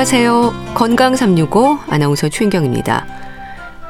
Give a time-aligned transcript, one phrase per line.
[0.00, 0.72] 안녕하세요.
[0.72, 3.06] 건강 365 아나운서 최인경입니다.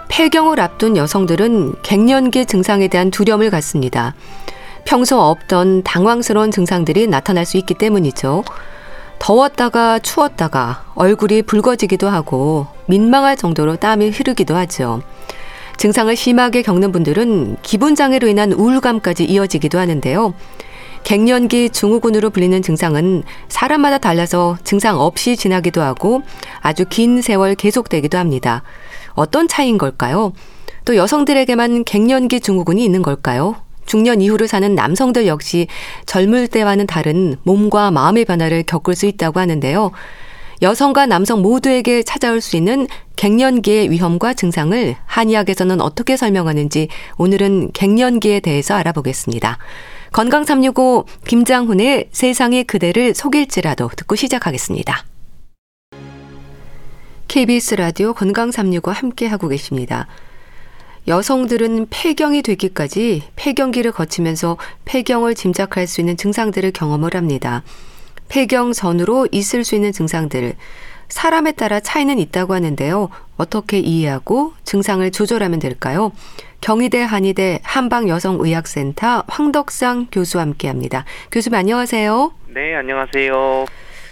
[0.09, 4.17] 폐경을 앞둔 여성들은 갱년기 증상에 대한 두려움을 갖습니다.
[4.85, 8.43] 평소 없던 당황스러운 증상들이 나타날 수 있기 때문이죠.
[9.21, 15.03] 더웠다가 추웠다가 얼굴이 붉어지기도 하고 민망할 정도로 땀이 흐르기도 하죠.
[15.77, 20.35] 증상을 심하게 겪는 분들은 기분 장애로 인한 우울감까지 이어지기도 하는데요.
[21.05, 26.23] 갱년기 증후군으로 불리는 증상은 사람마다 달라서 증상 없이 지나기도 하고
[26.61, 28.63] 아주 긴 세월 계속되기도 합니다.
[29.15, 30.33] 어떤 차이인 걸까요?
[30.85, 33.57] 또 여성들에게만 갱년기 증후군이 있는 걸까요?
[33.87, 35.67] 중년 이후를 사는 남성들 역시
[36.07, 39.91] 젊을 때와는 다른 몸과 마음의 변화를 겪을 수 있다고 하는데요.
[40.63, 48.75] 여성과 남성 모두에게 찾아올 수 있는 갱년기의 위험과 증상을 한의학에서는 어떻게 설명하는지 오늘은 갱년기에 대해서
[48.75, 49.59] 알아보겠습니다.
[50.13, 55.05] 건강 365 김장훈의 세상의 그대를 속일지라도 듣고 시작하겠습니다.
[57.29, 60.09] KBS 라디오 건강 365 함께 하고 계십니다.
[61.07, 67.63] 여성들은 폐경이 되기까지 폐경기를 거치면서 폐경을 짐작할 수 있는 증상들을 경험을 합니다.
[68.29, 70.57] 폐경 전으로 있을 수 있는 증상들,
[71.09, 73.09] 사람에 따라 차이는 있다고 하는데요.
[73.37, 76.13] 어떻게 이해하고 증상을 조절하면 될까요?
[76.61, 81.05] 경희대 한의대 한방여성의학센터 황덕상 교수와 함께합니다.
[81.33, 82.33] 교수님 안녕하세요.
[82.49, 83.67] 네, 안녕하세요.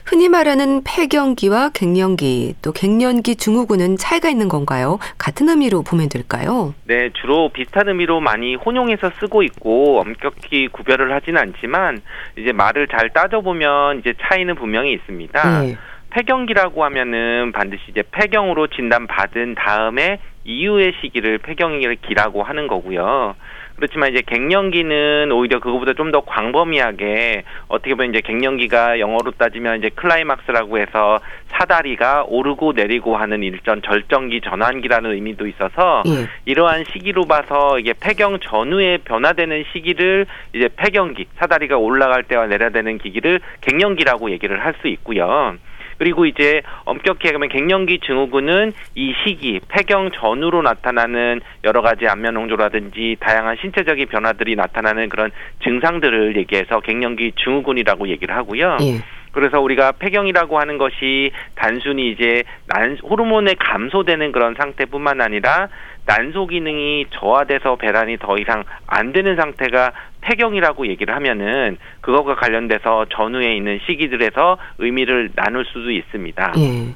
[0.07, 4.99] 흔히 말하는 폐경기와 갱년기 또 갱년기 증후군은 차이가 있는 건가요?
[5.19, 6.73] 같은 의미로 보면 될까요?
[6.85, 12.01] 네, 주로 비슷한 의미로 많이 혼용해서 쓰고 있고 엄격히 구별을 하지는 않지만
[12.39, 15.61] 이제 말을 잘 따져보면 이제 차이는 분명히 있습니다.
[15.61, 15.77] 네.
[16.11, 23.35] 폐경기라고 하면은 반드시 이제 폐경으로 진단받은 다음에 이후의 시기를 폐경기라고 하는 거고요.
[23.77, 29.91] 그렇지만 이제 갱년기는 오히려 그거보다 좀 더 광범위하게 어떻게 보면 이제 갱년기가 영어로 따지면 이제
[29.91, 36.27] 클라이막스라고 해서 사다리가 오르고 내리고 하는 일전 절정기 전환기라는 의미도 있어서 예.
[36.47, 43.41] 이러한 시기로 봐서 이게 폐경 전후에 변화되는 시기를 이제 폐경기 사다리가 올라갈 때와 내려되는 기기를
[43.61, 45.57] 갱년기라고 얘기를 할 수 있고요.
[45.99, 53.17] 그리고 이제 엄격히 하면 갱년기 증후군은 이 시기 폐경 전후로 나타나는 여러 가지 안면 홍조라든지
[53.21, 55.31] 다양한 신체적인 변화들이 나타나는 그런
[55.63, 58.79] 증상들을 얘기해서 갱년기 증후군이라고 얘기를 하고요.
[58.83, 59.18] 예.
[59.39, 65.69] 그래서 우리가 폐경이라고 하는 것이 단순히 이제 난 호르몬의 감소되는 그런 상태뿐만 아니라
[66.07, 73.55] 난소 기능이 저하돼서 배란이 더 이상 안 되는 상태가 폐경이라고 얘기를 하면은 그것과 관련돼서 전후에
[73.55, 76.55] 있는 시기들에서 의미를 나눌 수도 있습니다.
[76.59, 76.95] 예.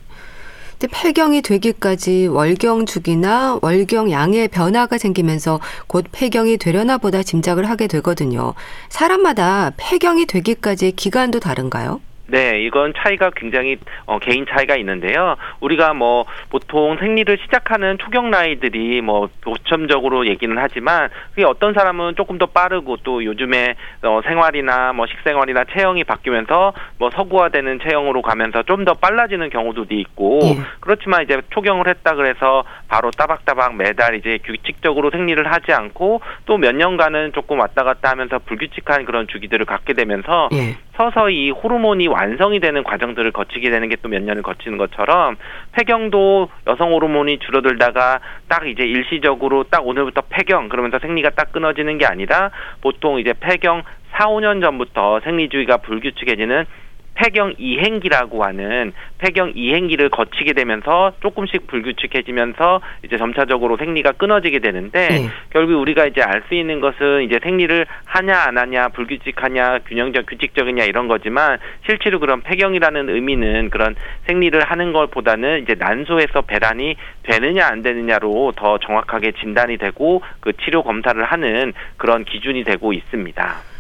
[0.91, 8.55] 폐경이 되기까지 월경 주기나 월경 양의 변화가 생기면서 곧 폐경이 되려나 보다 짐작을 하게 되거든요.
[8.89, 12.01] 사람마다 폐경이 되기까지의 기간도 다른가요?
[12.29, 15.37] 네, 이건 차이가 굉장히 어, 개인 차이가 있는데요.
[15.61, 22.39] 우리가 뭐 보통 생리를 시작하는 초경 나이들이 뭐 보첨적으로 얘기는 하지만 그게 어떤 사람은 조금
[22.39, 28.83] 더 빠르고 또 요즘에 어, 생활이나 뭐 식생활이나 체형이 바뀌면서 뭐 서구화되는 체형으로 가면서 좀
[28.83, 30.57] 더 빨라지는 경우도 있고 예.
[30.81, 36.75] 그렇지만 이제 초경을 했다 그래서 바로 따박따박 매달 이제 규칙적으로 생리를 하지 않고 또 몇
[36.75, 40.77] 년간은 조금 왔다 갔다 하면서 불규칙한 그런 주기들을 갖게 되면서 예.
[41.03, 45.37] 서서히 호르몬이 완성이 되는 과정들을 거치게 되는 게 또 몇 년을 거치는 것처럼
[45.73, 52.07] 폐경도 여성 호르몬이 줄어들다가 딱 이제 일시적으로 딱 오늘부터 폐경 그러면서 생리가 딱 끊어지는 게
[52.07, 56.67] 아니라 보통 이제 폐경 4, 5년 전부터 생리주의가 불규칙해지는
[57.15, 65.29] 폐경 이행기라고 하는 폐경 이행기를 거치게 되면서 조금씩 불규칙해지면서 이제 점차적으로 생리가 끊어지게 되는데 네.
[65.51, 70.85] 결국 우리가 이제 알 수 있는 것은 이제 생리를 하냐 안 하냐 불규칙하냐 균형적 규칙적이냐
[70.85, 73.95] 이런 거지만 실제로 그런 폐경이라는 의미는 그런
[74.27, 80.83] 생리를 하는 것보다는 이제 난소에서 배란이 되느냐 안 되느냐로 더 정확하게 진단이 되고 그 치료
[80.83, 83.72] 검사를 하는 그런 기준이 되고 있습니다.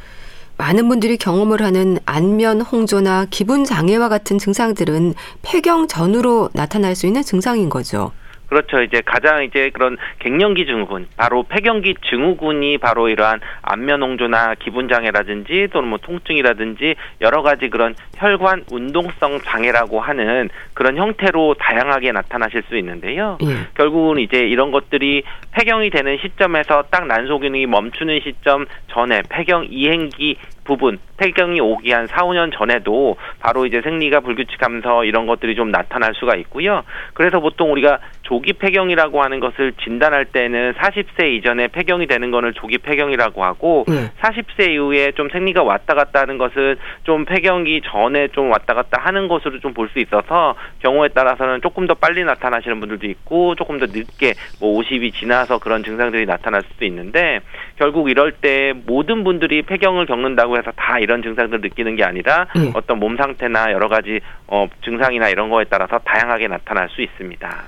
[0.56, 7.22] 많은 분들이 경험을 하는 안면 홍조나 기분 장애와 같은 증상들은 폐경 전후로 나타날 수 있는
[7.22, 8.12] 증상인 거죠.
[8.52, 8.82] 그렇죠.
[8.82, 15.68] 이제 가장 이제 그런 갱년기 증후군, 바로 폐경기 증후군이 바로 이러한 안면 홍조나 기분 장애라든지
[15.72, 22.76] 또는 뭐 통증이라든지 여러 가지 그런 혈관 운동성 장애라고 하는 그런 형태로 다양하게 나타나실 수
[22.76, 23.38] 있는데요.
[23.42, 23.68] 예.
[23.74, 25.22] 결국은 이제 이런 것들이
[25.52, 32.06] 폐경이 되는 시점에서 딱 난소 기능이 멈추는 시점 전에 폐경 이행기 부분 폐경이 오기 한
[32.06, 36.84] 4, 5년 전에도 바로 이제 생리가 불규칙하면서 이런 것들이 좀 나타날 수가 있고요.
[37.14, 42.78] 그래서 보통 우리가 조기 폐경이라고 하는 것을 진단할 때는 40세 이전에 폐경이 되는 거는 조기
[42.78, 44.10] 폐경이라고 하고 네.
[44.20, 49.28] 40세 이후에 좀 생리가 왔다 갔다 하는 것은 좀 폐경기 전에 좀 왔다 갔다 하는
[49.28, 53.86] 것으로 좀 볼 수 있어서 경우에 따라서는 조금 더 빨리 나타나시는 분들도 있고 조금 더
[53.86, 57.40] 늦게 뭐 50이 지나서 그런 증상들이 나타날 수도 있는데
[57.82, 62.70] 결국 이럴 때 모든 분들이 폐경을 겪는다고 해서 다 이런 증상들을 느끼는 게 아니라 네.
[62.74, 67.62] 어떤 몸 상태나 여러 가지 어, 증상이나 이런 거에 따라서 다양하게 나타날 수 있습니다.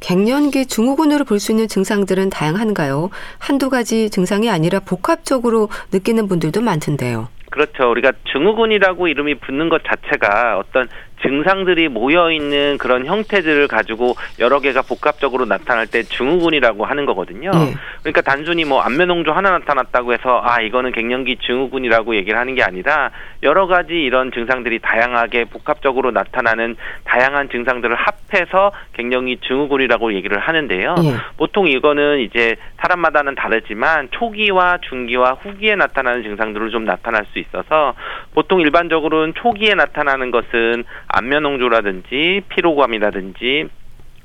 [0.00, 3.10] 갱년기 증후군으로 볼 수 있는 증상들은 다양한가요?
[3.38, 7.28] 한두 가지 증상이 아니라 복합적으로 느끼는 분들도 많던데요.
[7.52, 7.88] 그렇죠.
[7.88, 10.88] 우리가 증후군이라고 이름이 붙는 것 자체가 어떤
[11.22, 17.50] 증상들이 모여 있는 그런 형태들을 가지고 여러 개가 복합적으로 나타날 때 증후군이라고 하는 거거든요.
[17.50, 17.74] 네.
[18.00, 23.10] 그러니까 단순히 뭐 안면홍조 하나 나타났다고 해서 아 이거는 갱년기 증후군이라고 얘기를 하는 게 아니라
[23.42, 30.94] 여러 가지 이런 증상들이 다양하게 복합적으로 나타나는 다양한 증상들을 합해서 갱년기 증후군이라고 얘기를 하는데요.
[30.94, 31.16] 네.
[31.36, 37.94] 보통 이거는 이제 사람마다는 다르지만 초기와 중기와 후기에 나타나는 증상들을 좀 나타날 수 있어서
[38.34, 43.68] 보통 일반적으로는 초기에 나타나는 것은 안면홍조라든지 피로감이라든지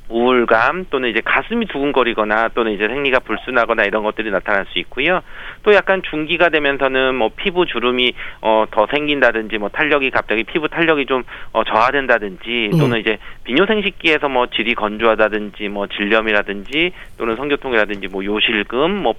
[0.09, 5.21] 우울감 또는 이제 가슴이 두근거리거나 또는 이제 생리가 불순하거나 이런 것들이 나타날 수 있고요.
[5.63, 11.05] 또 약간 중기가 되면서는 뭐 피부 주름이 어 더 생긴다든지 뭐 탄력이 갑자기 피부 탄력이
[11.07, 12.99] 좀 어 저하된다든지 또는 네.
[12.99, 19.13] 이제 비뇨생식기에서 뭐 질이 건조하다든지 뭐 질염이라든지 또는 성교통이라든지 뭐 요실금 뭐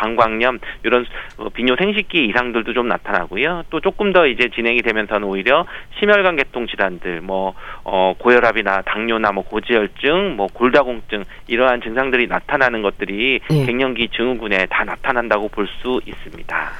[0.00, 1.04] 방광염 이런
[1.36, 3.64] 어, 비뇨 생식기 이상들도 좀 나타나고요.
[3.70, 5.66] 또 조금 더 이제 진행이 되면서는 오히려
[5.98, 7.54] 심혈관 계통 질환들 뭐
[7.84, 13.66] 어, 고혈압이나 당뇨나 뭐 고지혈증, 뭐 골다공증 이러한 증상들이 나타나는 것들이 예.
[13.66, 16.70] 갱년기 증후군에 다 나타난다고 볼 수 있습니다.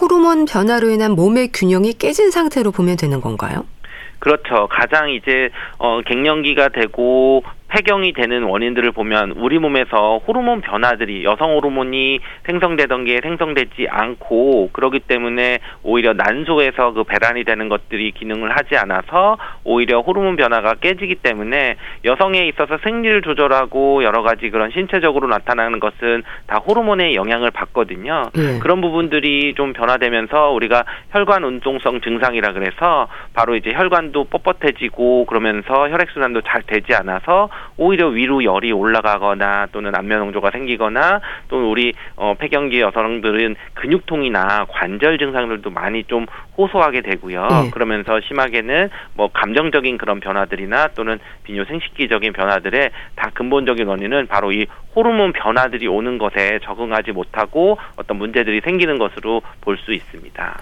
[0.00, 3.64] 호르몬 변화로 인한 몸의 균형이 깨진 상태로 보면 되는 건가요?
[4.20, 4.68] 그렇죠.
[4.70, 12.20] 가장 이제 어 갱년기가 되고 폐경이 되는 원인들을 보면 우리 몸에서 호르몬 변화들이 여성 호르몬이
[12.46, 19.38] 생성되던 게 생성되지 않고 그러기 때문에 오히려 난소에서 그 배란이 되는 것들이 기능을 하지 않아서
[19.64, 26.22] 오히려 호르몬 변화가 깨지기 때문에 여성에 있어서 생리를 조절하고 여러 가지 그런 신체적으로 나타나는 것은
[26.46, 28.30] 다 호르몬의 영향을 받거든요.
[28.34, 28.58] 네.
[28.60, 36.10] 그런 부분들이 좀 변화되면서 우리가 혈관 운동성 증상이라 그래서 바로 이제 혈관도 뻣뻣해지고 그러면서 혈액
[36.10, 42.34] 순환도 잘 되지 않아서 오히려 위로 열이 올라가거나 또는 안면 홍조가 생기거나 또는 우리 어,
[42.38, 47.46] 폐경기 여성들은 근육통이나 관절 증상들도 많이 좀 호소하게 되고요.
[47.48, 47.70] 네.
[47.70, 54.66] 그러면서 심하게는 뭐 감정적인 그런 변화들이나 또는 비뇨 생식기적인 변화들의 다 근본적인 원인은 바로 이
[54.96, 60.56] 호르몬 변화들이 오는 것에 적응하지 못하고 어떤 문제들이 생기는 것으로 볼 수 있습니다.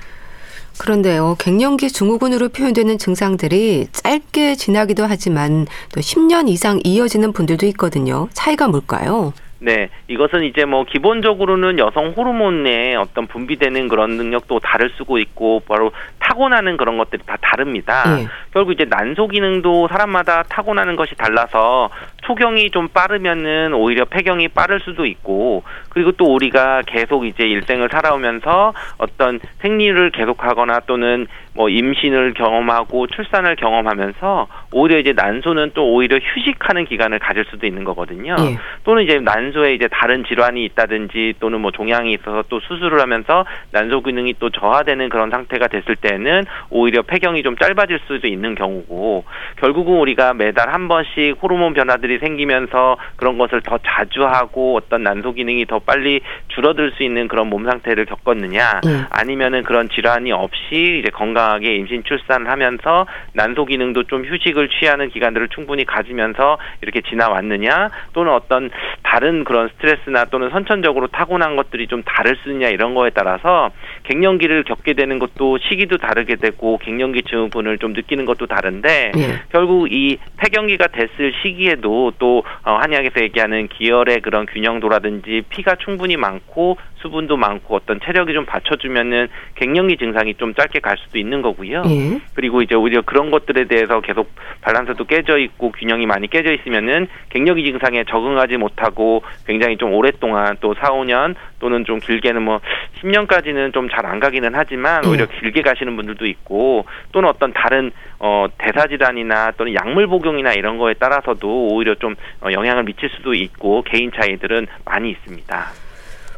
[0.78, 8.28] 그런데요, 갱년기 증후군으로 표현되는 증상들이 짧게 지나기도 하지만 또 10년 이상 이어지는 분들도 있거든요.
[8.32, 9.32] 차이가 뭘까요?
[9.64, 15.92] 네, 이것은 이제 뭐 기본적으로는 여성 호르몬의 어떤 분비되는 그런 능력도 다를 수고 있고 바로
[16.19, 18.16] 타고나는 그런 것들이 다 다릅니다.
[18.16, 18.26] 네.
[18.52, 21.90] 결국 이제 난소 기능도 사람마다 타고나는 것이 달라서
[22.22, 28.72] 초경이 좀 빠르면은 오히려 폐경이 빠를 수도 있고 그리고 또 우리가 계속 이제 일생을 살아오면서
[28.98, 36.86] 어떤 생리를 계속하거나 또는 뭐 임신을 경험하고 출산을 경험하면서 오히려 이제 난소는 또 오히려 휴식하는
[36.86, 38.36] 기간을 가질 수도 있는 거거든요.
[38.38, 38.58] 예.
[38.84, 44.02] 또는 이제 난소에 이제 다른 질환이 있다든지 또는 뭐 종양이 있어서 또 수술을 하면서 난소
[44.02, 49.24] 기능이 또 저하되는 그런 상태가 됐을 때는 오히려 폐경이 좀 짧아질 수도 있는 경우고
[49.56, 55.32] 결국은 우리가 매달 한 번씩 호르몬 변화들이 생기면서 그런 것을 더 자주 하고 어떤 난소
[55.32, 59.06] 기능이 더 빨리 줄어들 수 있는 그런 몸 상태를 겪었느냐 예.
[59.10, 65.10] 아니면은 그런 질환이 없이 이제 건강 건강하게 임신 출산을 하면서 난소 기능도 좀 휴식을 취하는
[65.10, 68.70] 기간들을 충분히 가지면서 이렇게 지나왔느냐 또는 어떤
[69.02, 73.70] 다른 그런 스트레스나 또는 선천적으로 타고난 것들이 좀 다를 수 있냐 이런 거에 따라서
[74.04, 79.42] 갱년기를 겪게 되는 것도 시기도 다르게 되고 갱년기 증후군을 좀 느끼는 것도 다른데 예.
[79.50, 86.77] 결국 이 폐경기가 됐을 시기에도 또 어, 한의학에서 얘기하는 기혈의 그런 균형도라든지 피가 충분히 많고
[86.97, 91.82] 수분도 많고 어떤 체력이 좀 받쳐주면은 갱년기 증상이 좀 짧게 갈 수도 있는 거고요.
[91.87, 92.21] 예.
[92.35, 94.31] 그리고 이제 오히려 그런 것들에 대해서 계속
[94.65, 100.75] 밸런스도 깨져 있고 균형이 많이 깨져 있으면은 갱년기 증상에 적응하지 못하고 굉장히 좀 오랫동안 또
[100.75, 102.61] 4, 5년 또는 좀 길게는 뭐
[103.03, 105.41] 10년까지는 좀 잘 안 가기는 하지만 오히려 예.
[105.41, 110.94] 길게 가시는 분들도 있고 또는 어떤 다른 어 대사 질환이나 또는 약물 복용이나 이런 거에
[110.94, 115.67] 따라서도 오히려 좀 어, 영향을 미칠 수도 있고 개인 차이들은 많이 있습니다.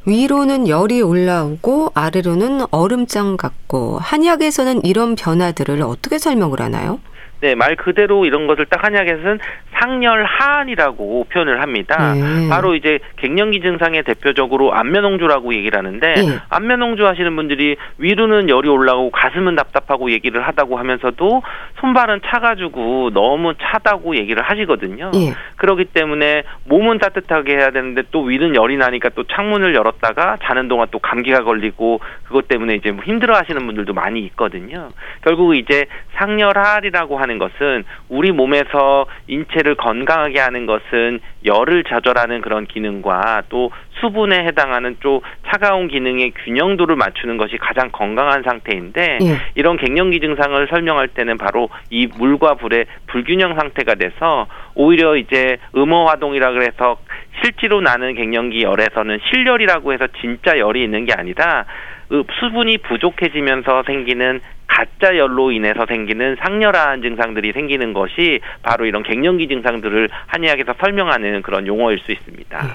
[0.06, 7.00] 위로는 열이 올라오고 아래로는 얼음장 같고 한의학에서는 이런 변화들을 어떻게 설명을 하나요?
[7.40, 9.38] 네, 말 그대로 이런 것을 딱 한약에서는
[9.78, 12.14] 상열하한이라고 표현을 합니다.
[12.14, 12.48] 네.
[12.48, 16.22] 바로 이제 갱년기 증상의 대표적으로 안면홍조라고 얘기를 하는데 네.
[16.48, 21.42] 안면홍조 하시는 분들이 위로는 열이 올라오고 가슴은 답답하고 얘기를 하다고 하면서도
[21.80, 25.10] 손발은 차가지고 너무 차다고 얘기를 하시거든요.
[25.12, 25.34] 네.
[25.56, 30.88] 그렇기 때문에 몸은 따뜻하게 해야 되는데 또 위는 열이 나니까 또 창문을 열었다가 자는 동안
[30.90, 34.88] 또 감기가 걸리고 그것 때문에 이제 뭐 힘들어 하시는 분들도 많이 있거든요.
[35.22, 43.44] 결국 이제 상열하리라고 하는 것은 우리 몸에서 인체를 건강하게 하는 것은 열을 조절하는 그런 기능과
[43.48, 49.38] 또 수분에 해당하는 좀 차가운 기능의 균형도를 맞추는 것이 가장 건강한 상태인데 예.
[49.54, 56.08] 이런 갱년기 증상을 설명할 때는 바로 이 물과 불의 불균형 상태가 돼서 오히려 이제 음호
[56.08, 56.98] 화동이라 그래서
[57.42, 61.64] 실제로 나는 갱년기 열에서는 실열이라고 해서 진짜 열이 있는 게 아니라
[62.40, 70.08] 수분이 부족해지면서 생기는 가짜 열로 인해서 생기는 상열한 증상들이 생기는 것이 바로 이런 갱년기 증상들을
[70.26, 72.62] 한의학에서 설명하는 그런 용어일 수 있습니다.
[72.62, 72.68] 네.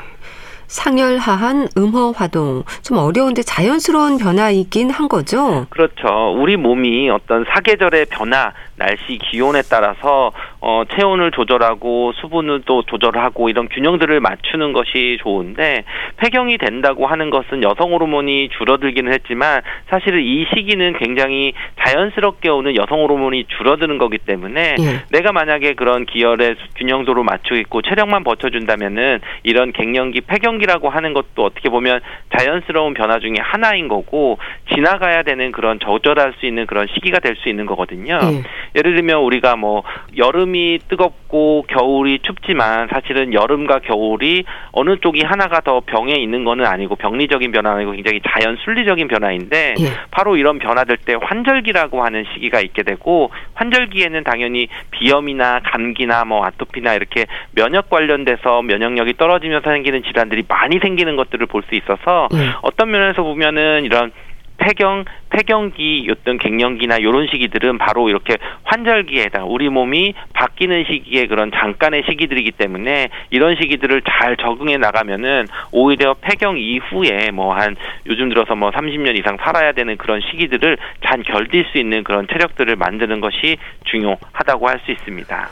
[0.69, 5.65] 상열하한 음허 화동 좀 어려운데 자연스러운 변화이긴 한 거죠.
[5.72, 6.36] 그렇죠.
[6.38, 10.31] 우리 몸이 어떤 사계절의 변화, 날씨 기온에 따라서
[10.62, 15.83] 어, 체온을 조절하고 수분을 또 조절하고 이런 균형들을 맞추는 것이 좋은데
[16.17, 23.01] 폐경이 된다고 하는 것은 여성 호르몬이 줄어들기는 했지만 사실은 이 시기는 굉장히 자연스럽게 오는 여성
[23.01, 25.03] 호르몬이 줄어드는 거기 때문에 예.
[25.12, 31.69] 내가 만약에 그런 기혈의 균형도를 맞추고 있고 체력만 버텨준다면은 이런 갱년기 폐경기라고 하는 것도 어떻게
[31.69, 32.00] 보면
[32.38, 34.38] 자연스러운 변화 중에 하나인 거고
[34.74, 38.19] 지나가야 되는 그런 조절할 수 있는 그런 시기가 될 수 있는 거거든요.
[38.21, 38.43] 예.
[38.75, 39.83] 예를 들면 우리가 뭐
[40.17, 46.95] 여름이 뜨겁고 겨울이 춥지만 사실은 여름과 겨울이 어느 쪽이 하나가 더 병에 있는 거는 아니고
[46.95, 49.85] 병리적인 변화 아니고 굉장히 자연 순리적인 변화인데 예.
[50.11, 56.93] 바로 이런 변화될 때 환절기라고 하는 시기가 있게 되고 환절기에는 당연히 비염이나 감기나 뭐 아토피나
[56.95, 62.51] 이렇게 면역 관련돼서 면역력이 떨어지면서 생기는 질환들이 많이 생기는 것들을 볼 수 있어서 예.
[62.61, 64.11] 어떤 면에서 보면은 이런
[64.59, 71.51] 폐경, 폐경기, 어떤 갱년기나 이런 시기들은 바로 이렇게 환절기에 해당, 우리 몸이 바뀌는 시기에 그런
[71.51, 77.75] 잠깐의 시기들이기 때문에 이런 시기들을 잘 적응해 나가면은 오히려 폐경 이후에 뭐 한
[78.05, 82.75] 요즘 들어서 뭐 30년 이상 살아야 되는 그런 시기들을 잘 견딜 수 있는 그런 체력들을
[82.75, 85.49] 만드는 것이 중요하다고 할 수 있습니다.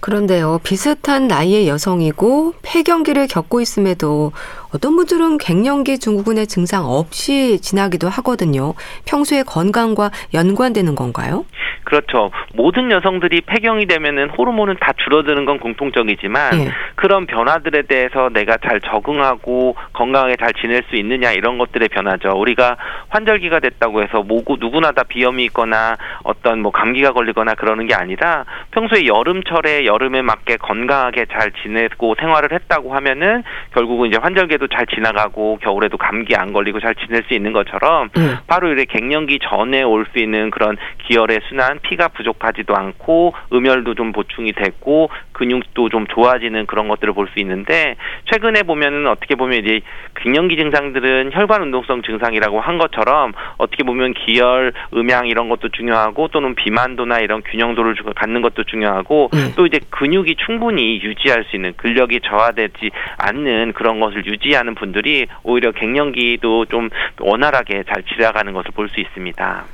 [0.00, 4.32] 그런데요, 비슷한 나이의 여성이고 폐경기를 겪고 있음에도
[4.74, 8.74] 어떤 분들은 갱년기 증후군의 증상 없이 지나기도 하거든요.
[9.04, 11.44] 평소에 건강과 연관되는 건가요?
[11.84, 12.30] 그렇죠.
[12.54, 16.70] 모든 여성들이 폐경이 되면은 호르몬은 다 줄어드는 건 공통적이지만 네.
[16.94, 22.38] 그런 변화들에 대해서 내가 잘 적응하고 건강하게 잘 지낼 수 있느냐 이런 것들의 변화죠.
[22.38, 22.76] 우리가
[23.08, 28.44] 환절기가 됐다고 해서 모구 누구나 다 비염이 있거나 어떤 뭐 감기가 걸리거나 그러는 게 아니라
[28.70, 33.42] 평소에 여름철에 여름에 맞게 건강하게 잘 지내고 생활을 했다고 하면은
[33.74, 38.10] 결국은 이제 환절기 에도 잘 지나가고 겨울에도 감기 안 걸리고 잘 지낼 수 있는 것처럼
[38.14, 38.36] 네.
[38.46, 40.76] 바로 이렇게 갱년기 전에 올 수 있는 그런
[41.06, 47.30] 기혈의 순환 피가 부족하지도 않고 음혈도 좀 보충이 됐고 근육도 좀 좋아지는 그런 것들을 볼
[47.30, 47.94] 수 있는데
[48.32, 49.80] 최근에 보면은 어떻게 보면 이제
[50.16, 56.56] 갱년기 증상들은 혈관 운동성 증상이라고 한 것처럼 어떻게 보면 기혈, 음양 이런 것도 중요하고 또는
[56.56, 59.52] 비만도나 이런 균형도를 갖는 것도 중요하고 음.
[59.54, 65.26] 또 이제 근육이 충분히 유지할 수 있는 근력이 저하되지 않는 그런 것을 유지 하는 분들이
[65.42, 66.88] 오히려 갱년기도 좀
[67.20, 69.64] 원활하게 잘 지나가는 것을 볼 수 있습니다.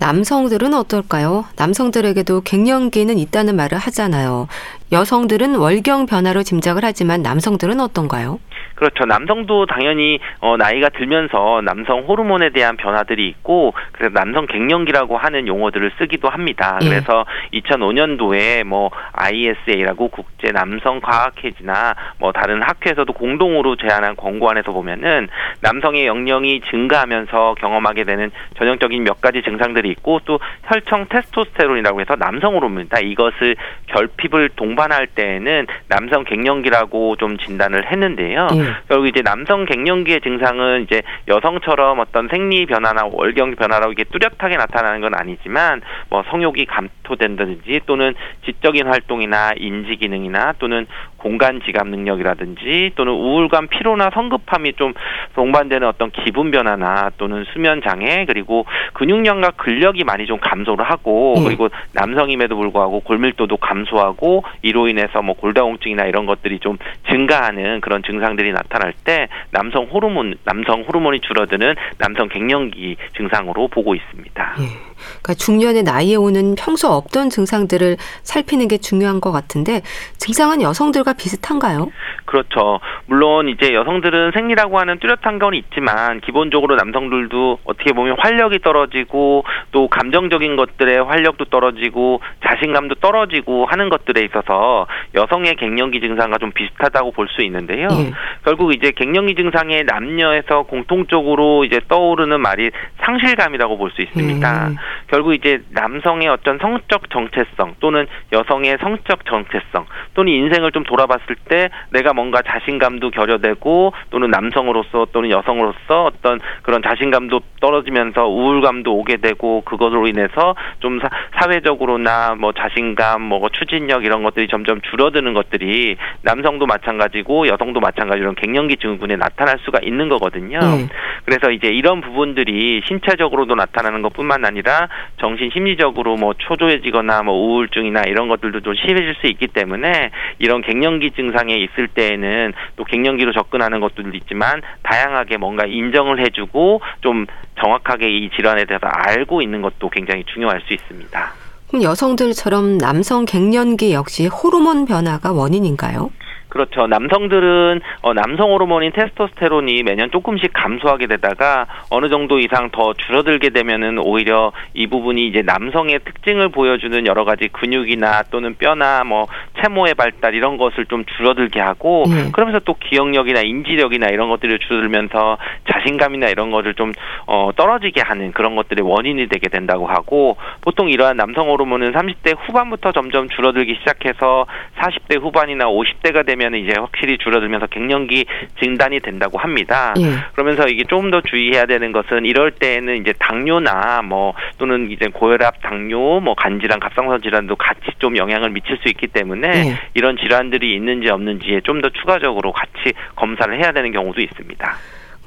[0.00, 1.46] 남성들은 어떨까요?
[1.56, 4.46] 남성들에게도 갱년기는 있다는 말을 하잖아요.
[4.90, 8.38] 여성들은 월경 변화로 짐작을 하지만 남성들은 어떤가요?
[8.78, 9.06] 그렇죠.
[9.06, 15.90] 남성도 당연히 어, 나이가 들면서 남성 호르몬에 대한 변화들이 있고 그래서 남성 갱년기라고 하는 용어들을
[15.98, 16.78] 쓰기도 합니다.
[16.82, 16.88] 예.
[16.88, 25.28] 그래서 2005년도에 뭐 ISA라고 국제 남성 과학회지나 뭐 다른 학회에서도 공동으로 제안한 권고안에서 보면은
[25.60, 32.54] 남성의 영령이 증가하면서 경험하게 되는 전형적인 몇 가지 증상들이 있고 또 혈청 테스토스테론이라고 해서 남성
[32.54, 33.00] 호르몬입니다.
[33.00, 33.56] 이것을
[33.88, 38.48] 결핍을 동 반할 때에는 남성 갱년기라고 좀 진단을 했는데요.
[38.54, 38.62] 예.
[38.88, 45.00] 결국 이제 남성 갱년기의 증상은 이제 여성처럼 어떤 생리 변화나 월경 변화라고 이게 뚜렷하게 나타나는
[45.00, 48.14] 건 아니지만 뭐 성욕이 감토된다든지 또는
[48.46, 50.86] 지적인 활동이나 인지 기능이나 또는
[51.18, 54.94] 공간 지감 능력이라든지 또는 우울감, 피로나 성급함이 좀
[55.34, 61.44] 동반되는 어떤 기분 변화나 또는 수면 장애 그리고 근육량과 근력이 많이 좀 감소를 하고 네.
[61.44, 66.78] 그리고 남성임에도 불구하고 골밀도도 감소하고 이로 인해서 뭐 골다공증이나 이런 것들이 좀
[67.10, 74.54] 증가하는 그런 증상들이 나타날 때 남성 호르몬 남성 호르몬이 줄어드는 남성 갱년기 증상으로 보고 있습니다.
[74.60, 74.87] 예.
[75.22, 79.82] 그러니까 중년의 나이에 오는 평소 없던 증상들을 살피는 게 중요한 것 같은데
[80.18, 81.90] 증상은 여성들과 비슷한가요?
[82.24, 82.80] 그렇죠.
[83.06, 89.88] 물론 이제 여성들은 생리라고 하는 뚜렷한 건 있지만 기본적으로 남성들도 어떻게 보면 활력이 떨어지고 또
[89.88, 97.28] 감정적인 것들의 활력도 떨어지고 자신감도 떨어지고 하는 것들에 있어서 여성의 갱년기 증상과 좀 비슷하다고 볼
[97.28, 97.88] 수 있는데요.
[97.92, 98.10] 예.
[98.42, 102.70] 결국 이제 갱년기 증상의 남녀에서 공통적으로 이제 떠오르는 말이
[103.04, 104.68] 상실감이라고 볼 수 있습니다.
[104.70, 104.74] 예.
[105.08, 111.70] 결국 이제 남성의 어떤 성적 정체성 또는 여성의 성적 정체성 또는 인생을 좀 돌아봤을 때
[111.90, 119.62] 내가 뭔가 자신감도 결여되고 또는 남성으로서 또는 여성으로서 어떤 그런 자신감도 떨어지면서 우울감도 오게 되고
[119.62, 121.08] 그것으로 인해서 좀 사,
[121.40, 128.34] 사회적으로나 뭐 자신감 뭐 추진력 이런 것들이 점점 줄어드는 것들이 남성도 마찬가지고 여성도 마찬가지로 이런
[128.34, 130.58] 갱년기 증후군에 나타날 수가 있는 거거든요.
[130.60, 130.88] 네.
[131.24, 134.77] 그래서 이제 이런 부분들이 신체적으로도 나타나는 것뿐만 아니라
[135.18, 141.12] 정신 심리적으로 뭐 초조해지거나 뭐 우울증이나 이런 것들도 좀 심해질 수 있기 때문에 이런 갱년기
[141.12, 147.26] 증상에 있을 때에는 또 갱년기로 접근하는 것들도 있지만 다양하게 뭔가 인정을 해주고 좀
[147.60, 151.32] 정확하게 이 질환에 대해서 알고 있는 것도 굉장히 중요할 수 있습니다.
[151.68, 156.10] 그럼 여성들처럼 남성 갱년기 역시 호르몬 변화가 원인인가요?
[156.48, 156.86] 그렇죠.
[156.86, 163.98] 남성들은 어, 남성 호르몬인 테스토스테론이 매년 조금씩 감소하게 되다가 어느 정도 이상 더 줄어들게 되면은
[163.98, 169.26] 오히려 이 부분이 이제 남성의 특징을 보여주는 여러 가지 근육이나 또는 뼈나 뭐
[169.60, 172.30] 체모의 발달 이런 것을 좀 줄어들게 하고 네.
[172.32, 175.36] 그러면서 또 기억력이나 인지력이나 이런 것들이 줄어들면서
[175.70, 176.92] 자신감이나 이런 것을 좀
[177.26, 182.92] 어, 떨어지게 하는 그런 것들의 원인이 되게 된다고 하고 보통 이러한 남성 호르몬은 30대 후반부터
[182.92, 184.46] 점점 줄어들기 시작해서
[184.78, 188.24] 40대 후반이나 50대가 되면 되면 이제 확실히 줄어들면서 갱년기
[188.62, 189.92] 진단이 된다고 합니다.
[189.98, 190.04] 예.
[190.32, 195.60] 그러면서 이게 조금 더 주의해야 되는 것은 이럴 때에는 이제 당뇨나 뭐 또는 이제 고혈압,
[195.62, 199.78] 당뇨, 뭐 간질환, 갑상선 질환도 같이 좀 영향을 미칠 수 있기 때문에 예.
[199.94, 204.74] 이런 질환들이 있는지 없는지에 좀 더 추가적으로 같이 검사를 해야 되는 경우도 있습니다.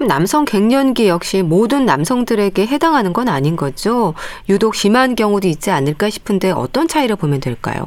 [0.06, 4.16] 남성 갱년기 역시 모든 남성들에게 해당하는 건 아닌 거죠.
[4.50, 7.86] 유독 심한 경우도 있지 않을까 싶은데 어떤 차이를 보면 될까요?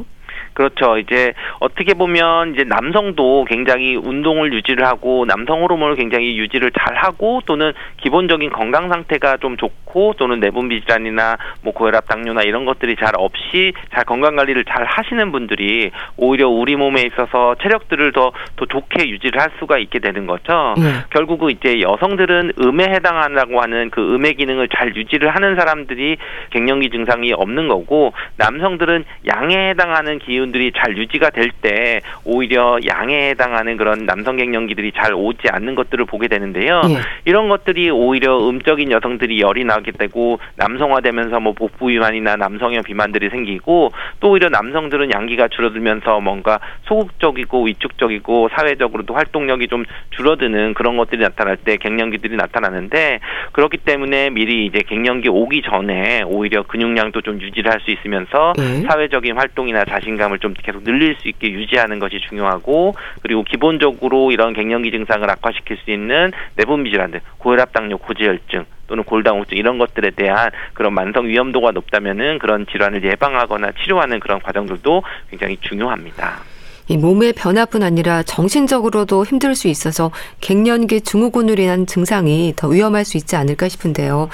[0.54, 0.98] 그렇죠.
[0.98, 7.40] 이제 어떻게 보면 이제 남성도 굉장히 운동을 유지를 하고 남성 호르몬을 굉장히 유지를 잘 하고
[7.46, 13.12] 또는 기본적인 건강 상태가 좀 좋고 또는 내분비 질환이나 뭐 고혈압 당뇨나 이런 것들이 잘
[13.16, 19.08] 없이 잘 건강 관리를 잘 하시는 분들이 오히려 우리 몸에 있어서 체력들을 더 더 좋게
[19.08, 20.74] 유지를 할 수가 있게 되는 거죠.
[20.76, 21.04] 네.
[21.10, 26.16] 결국은 이제 여성들은 음에 해당한다고 하는 그 음의 기능을 잘 유지를 하는 사람들이
[26.50, 33.30] 갱년기 증상이 없는 거고 남성들은 양에 해당하는 기운 기운들이 잘 유지가 될 때 오히려 양에
[33.30, 36.82] 해당하는 그런 남성 갱년기들이 잘 오지 않는 것들을 보게 되는데요.
[36.88, 36.96] 예.
[37.24, 43.92] 이런 것들이 오히려 음적인 여성들이 열이 나게 되고 남성화되면서 뭐 복부 비만이나 남성형 비만들이 생기고
[44.20, 51.56] 또 오히려 남성들은 양기가 줄어들면서 뭔가 소극적이고 위축적이고 사회적으로도 활동력이 좀 줄어드는 그런 것들이 나타날
[51.56, 53.20] 때 갱년기들이 나타나는데
[53.52, 58.80] 그렇기 때문에 미리 이제 갱년기 오기 전에 오히려 근육량도 좀 유지를 할 수 있으면서 예.
[58.86, 64.52] 사회적인 활동이나 자신감을 증상을 좀 계속 늘릴 수 있게 유지하는 것이 중요하고 그리고 기본적으로 이런
[64.52, 70.50] 갱년기 증상을 악화시킬 수 있는 내분비 질환들, 고혈압, 당뇨, 고지혈증 또는 골다공증 이런 것들에 대한
[70.74, 76.40] 그런 만성 위험도가 높다면은 그런 질환을 예방하거나 치료하는 그런 과정들도 굉장히 중요합니다.
[76.88, 80.10] 이 몸의 변화뿐 아니라 정신적으로도 힘들 수 있어서
[80.42, 84.28] 갱년기 증후군으로 인한 증상이 더 위험할 수 있지 않을까 싶은데요.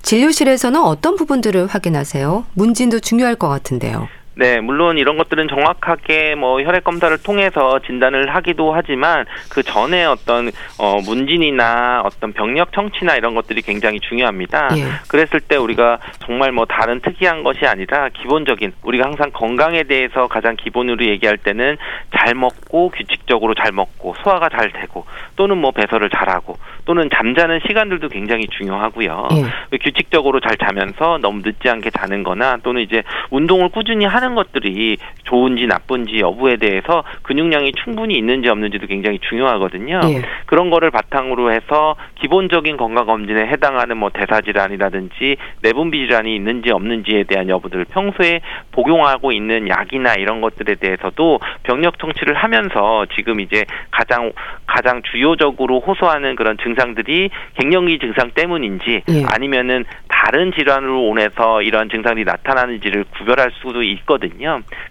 [0.00, 2.46] 진료실에서는 어떤 부분들을 확인하세요?
[2.54, 4.08] 문진도 중요할 것 같은데요.
[4.34, 10.50] 네, 물론 이런 것들은 정확하게 뭐 혈액 검사를 통해서 진단을 하기도 하지만 그 전에 어떤
[10.78, 14.68] 어 문진이나 어떤 병력 청취나 이런 것들이 굉장히 중요합니다.
[14.76, 14.84] 예.
[15.08, 20.56] 그랬을 때 우리가 정말 뭐 다른 특이한 것이 아니라 기본적인 우리가 항상 건강에 대해서 가장
[20.56, 21.76] 기본으로 얘기할 때는
[22.16, 25.04] 잘 먹고 규칙적으로 잘 먹고 소화가 잘 되고
[25.36, 29.28] 또는 뭐 배설을 잘하고 또는 잠자는 시간들도 굉장히 중요하고요.
[29.32, 29.78] 예.
[29.78, 34.96] 규칙적으로 잘 자면서 너무 늦지 않게 자는 거나 또는 이제 운동을 꾸준히 하는 하는 것들이
[35.24, 40.00] 좋은지 나쁜지 여부에 대해서 근육량이 충분히 있는지 없는지도 굉장히 중요하거든요.
[40.04, 40.22] 예.
[40.46, 47.24] 그런 거를 바탕으로 해서 기본적인 건강 검진에 해당하는 뭐 대사 질환이라든지 내분비 질환이 있는지 없는지에
[47.24, 54.32] 대한 여부들을 평소에 복용하고 있는 약이나 이런 것들에 대해서도 병력 통치를 하면서 지금 이제 가장
[54.66, 59.24] 가장 주요적으로 호소하는 그런 증상들이 갱년기 증상 때문인지 예.
[59.34, 64.11] 아니면은 다른 질환으로 인해서 이런 증상이 나타나는지를 구별할 수도 있거든요.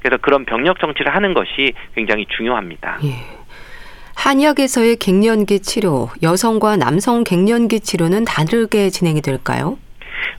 [0.02, 3.00] 그래서 그런 병력 정치를 하는 것이 굉장히 중요합니다.
[3.04, 3.16] 예.
[4.16, 9.78] 한약에서의 갱년기 치료, 여성과 남성 갱년기 치료는 다르게 진행이 될까요?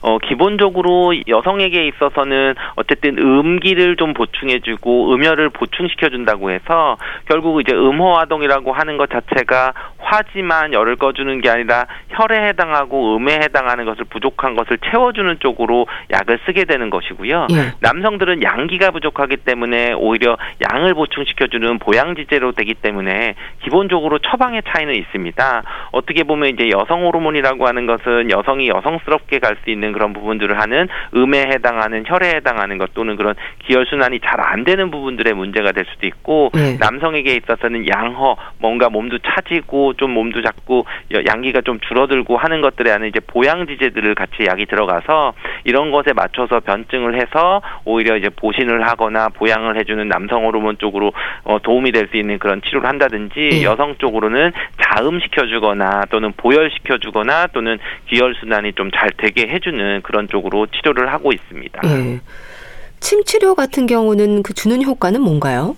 [0.01, 8.97] 어, 기본적으로 여성에게 있어서는 어쨌든 음기를 좀 보충해주고 음혈을 보충시켜준다고 해서 결국 이제 음호화동이라고 하는
[8.97, 15.37] 것 자체가 화지만 열을 꺼주는 게 아니라 혈에 해당하고 음에 해당하는 것을 부족한 것을 채워주는
[15.39, 17.47] 쪽으로 약을 쓰게 되는 것이고요.
[17.51, 17.73] 예.
[17.79, 20.37] 남성들은 양기가 부족하기 때문에 오히려
[20.71, 25.63] 양을 보충시켜주는 보양지제로 되기 때문에 기본적으로 처방의 차이는 있습니다.
[25.91, 30.87] 어떻게 보면 이제 여성 호르몬이라고 하는 것은 여성이 여성스럽게 갈 수 있는 그런 부분들을 하는
[31.15, 35.85] 음에 해당하는 혈에 해당하는 것 또는 그런 기혈 순환이 잘 안 되는 부분들의 문제가 될
[35.91, 36.77] 수도 있고 네.
[36.79, 40.85] 남성에게 있어서는 양허 뭔가 몸도 차지고 좀 몸도 작고
[41.27, 45.33] 양기가 좀 줄어들고 하는 것들에 하는 이제 보양지제들을 같이 약이 들어가서
[45.63, 51.13] 이런 것에 맞춰서 변증을 해서 오히려 이제 보신을 하거나 보양을 해주는 남성 호르몬 쪽으로
[51.45, 53.63] 어, 도움이 될 수 있는 그런 치료를 한다든지 네.
[53.63, 60.67] 여성 쪽으로는 자음시켜주거나 또는 보혈시켜주거나 또는 기혈 순환이 좀 잘 되게 해주 는 그런 쪽으로
[60.67, 61.81] 치료를 하고 있습니다.
[61.81, 62.19] 네.
[62.99, 65.75] 침 치료 같은 경우는 그 주는 효과는 뭔가요?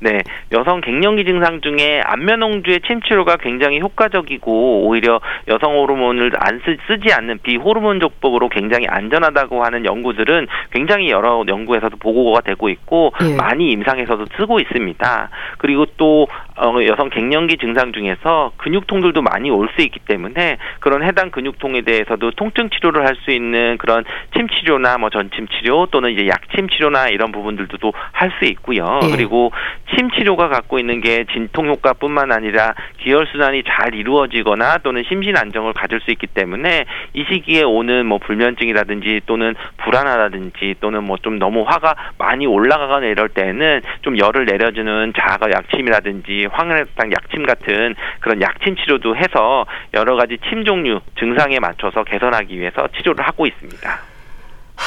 [0.00, 0.18] 네,
[0.52, 7.38] 여성 갱년기 증상 중에 안면홍주의 침치료가 굉장히 효과적이고 오히려 여성 호르몬을 안 쓰, 지 않는
[7.42, 13.36] 비호르몬족법으로 굉장히 안전하다고 하는 연구들은 굉장히 여러 연구에서도 보고가 되고 있고 예.
[13.36, 15.30] 많이 임상에서도 쓰고 있습니다.
[15.58, 21.30] 그리고 또 어, 여성 갱년기 증상 중에서 근육통들도 많이 올 수 있기 때문에 그런 해당
[21.30, 26.26] 근육통에 대해서도 통증 치료를 할 수 있는 그런 침 치료나 뭐 전침 치료 또는 이제
[26.26, 29.00] 약침 치료나 이런 부분들도 할 수 있고요.
[29.04, 29.10] 예.
[29.10, 29.52] 그리고
[29.96, 35.72] 침 치료가 갖고 있는 게 진통 효과뿐만 아니라 기혈 순환이 잘 이루어지거나 또는 심신 안정을
[35.72, 41.62] 가질 수 있기 때문에 이 시기에 오는 뭐 불면증이라든지 또는 불안하다든지 또는 뭐 좀 너무
[41.62, 48.76] 화가 많이 올라가거나 이럴 때는 좀 열을 내려주는 자가 약침이라든지 황혈당 약침 같은 그런 약침
[48.76, 54.11] 치료도 해서 여러 가지 침 종류 증상에 맞춰서 개선하기 위해서 치료를 하고 있습니다.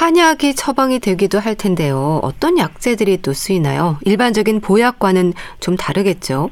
[0.06, 2.20] 한약이 처방이 되기도 할 텐데요.
[2.22, 3.98] 어떤 약재들이 또 쓰이나요?
[4.06, 6.52] 일반적인 보약과는 좀 다르겠죠?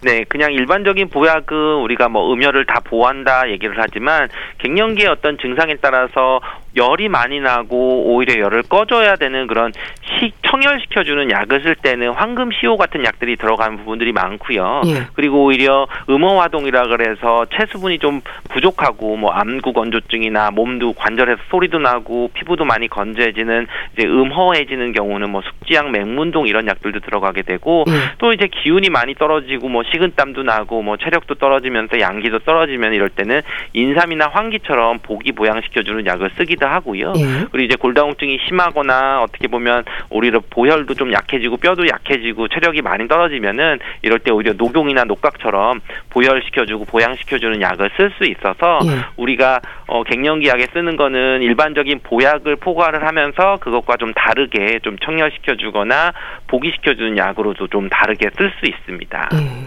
[0.00, 4.30] 네, 그냥 일반적인 보약은 우리가 뭐 음혈을 다 보한다 얘기를 하지만
[4.62, 6.40] 갱년기의 어떤 증상에 따라서
[6.76, 12.76] 열이 많이 나고 오히려 열을 꺼줘야 되는 그런 식 청열시켜주는 약을 쓸 때는 황금 시오
[12.76, 14.82] 같은 약들이 들어간 부분들이 많고요.
[14.86, 15.06] 예.
[15.14, 22.64] 그리고 오히려 음어화동이라 그래서 체수분이 좀 부족하고 뭐 암구 건조증이나 몸도 관절에서 소리도 나고 피부도
[22.64, 27.92] 많이 건조해지는 이제 음허해지는 경우는 뭐 숙지약, 맹문동 이런 약들도 들어가게 되고 예.
[28.18, 33.42] 또 이제 기운이 많이 떨어지고 뭐 식은땀도 나고 뭐 체력도 떨어지면서 양기도 떨어지면 이럴 때는
[33.72, 37.12] 인삼이나 황기처럼 보기 보양시켜주는 약을 쓰기도 하고요.
[37.16, 37.46] 예.
[37.50, 43.78] 그리고 이제 골다공증이 심하거나 어떻게 보면 오히려 보혈도 좀 약해지고 뼈도 약해지고 체력이 많이 떨어지면은
[44.02, 49.04] 이럴 때 오히려 녹용이나 녹각처럼 보혈시켜주고 보양시켜주는 약을 쓸 수 있어서 예.
[49.16, 56.12] 우리가 어, 갱년기 약에 쓰는 거는 일반적인 보약을 포괄을 하면서 그것과 좀 다르게 좀 청열시켜주거나
[56.48, 59.28] 보기시켜주는 약으로도 좀 다르게 쓸 수 있습니다.
[59.34, 59.66] 예.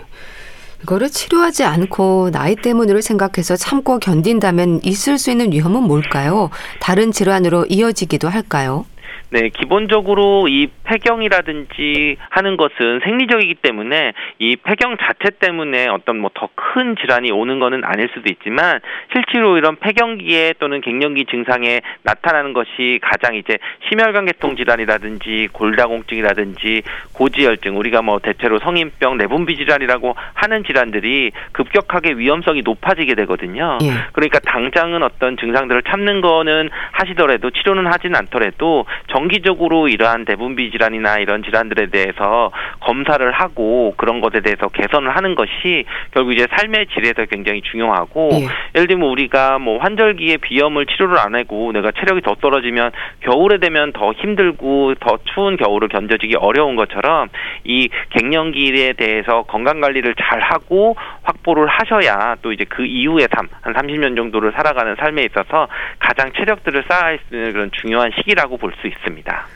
[0.83, 6.49] 이거를 치료하지 않고 나이 때문으로 생각해서 참고 견딘다면 있을 수 있는 위험은 뭘까요?
[6.79, 8.85] 다른 질환으로 이어지기도 할까요?
[9.31, 16.49] 네, 기본적으로 이 폐경이라든지 하는 것은 생리적이기 때문에 이 폐경 자체 때문에 어떤 뭐 더
[16.55, 18.79] 큰 질환이 오는 것은 아닐 수도 있지만
[19.11, 23.57] 실제로 이런 폐경기에 또는 갱년기 증상에 나타나는 것이 가장 이제
[23.89, 33.15] 심혈관계통 질환이라든지 골다공증이라든지 고지혈증 우리가 뭐 대체로 성인병 내분비 질환이라고 하는 질환들이 급격하게 위험성이 높아지게
[33.15, 33.79] 되거든요.
[33.81, 33.91] 예.
[34.13, 41.17] 그러니까 당장은 어떤 증상들을 참는 거는 하시더라도 치료는 하진 않더라도 정 기적으로 이러한 대분비 질환이나
[41.17, 47.25] 이런 질환들에 대해서 검사를 하고 그런 것에 대해서 개선을 하는 것이 결국 이제 삶의 질에서
[47.25, 48.47] 굉장히 중요하고 예.
[48.75, 53.91] 예를 들면 우리가 뭐 환절기에 비염을 치료를 안 하고 내가 체력이 더 떨어지면 겨울에 되면
[53.93, 57.29] 더 힘들고 더 추운 겨울을 견뎌지기 어려운 것처럼
[57.63, 63.73] 이 갱년기에 대해서 건강 관리를 잘 하고 확보를 하셔야 또 이제 그 이후의 삶, 한
[63.73, 65.67] 30년 정도를 살아가는 삶에 있어서
[65.99, 69.47] 가장 체력들을 쌓아 있는 그런 중요한 시기라고 볼 수 있 습니다.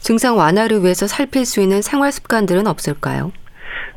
[0.00, 3.32] 증상 완화를 위해서 살필 수 있는 생활 습관들은 없을까요?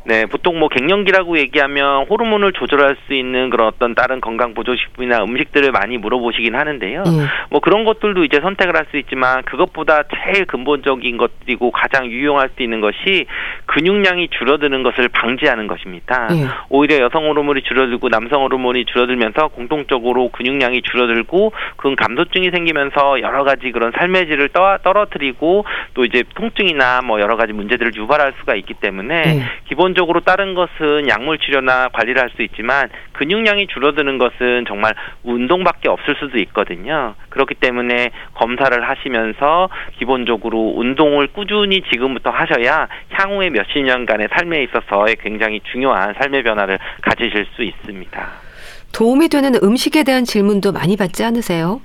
[0.03, 5.71] 네, 보통 뭐 갱년기라고 얘기하면 호르몬을 조절할 수 있는 그런 어떤 다른 건강 보조식품이나 음식들을
[5.71, 7.03] 많이 물어보시긴 하는데요.
[7.05, 7.27] 음.
[7.49, 12.61] 뭐 그런 것들도 이제 선택을 할 수 있지만 그것보다 제일 근본적인 것이고 가장 유용할 수
[12.61, 13.25] 있는 것이
[13.65, 16.27] 근육량이 줄어드는 것을 방지하는 것입니다.
[16.31, 16.47] 음.
[16.69, 23.71] 오히려 여성 호르몬이 줄어들고 남성 호르몬이 줄어들면서 공통적으로 근육량이 줄어들고 그 감소증이 생기면서 여러 가지
[23.71, 28.75] 그런 삶의 질을 떠, 떨어뜨리고 또 이제 통증이나 뭐 여러 가지 문제들을 유발할 수가 있기
[28.75, 29.45] 때문에 음.
[29.67, 35.89] 기본 기본적으로 다른 것은 약물 치료나 관리를 할 수 있지만 근육량이 줄어드는 것은 정말 운동밖에
[35.89, 37.15] 없을 수도 있거든요.
[37.29, 39.67] 그렇기 때문에 검사를 하시면서
[39.99, 47.47] 기본적으로 운동을 꾸준히 지금부터 하셔야 향후의 몇십 년간의 삶에 있어서의 굉장히 중요한 삶의 변화를 가지실
[47.55, 48.29] 수 있습니다.
[48.93, 51.81] 도움이 되는 음식에 대한 질문도 많이 받지 않으세요?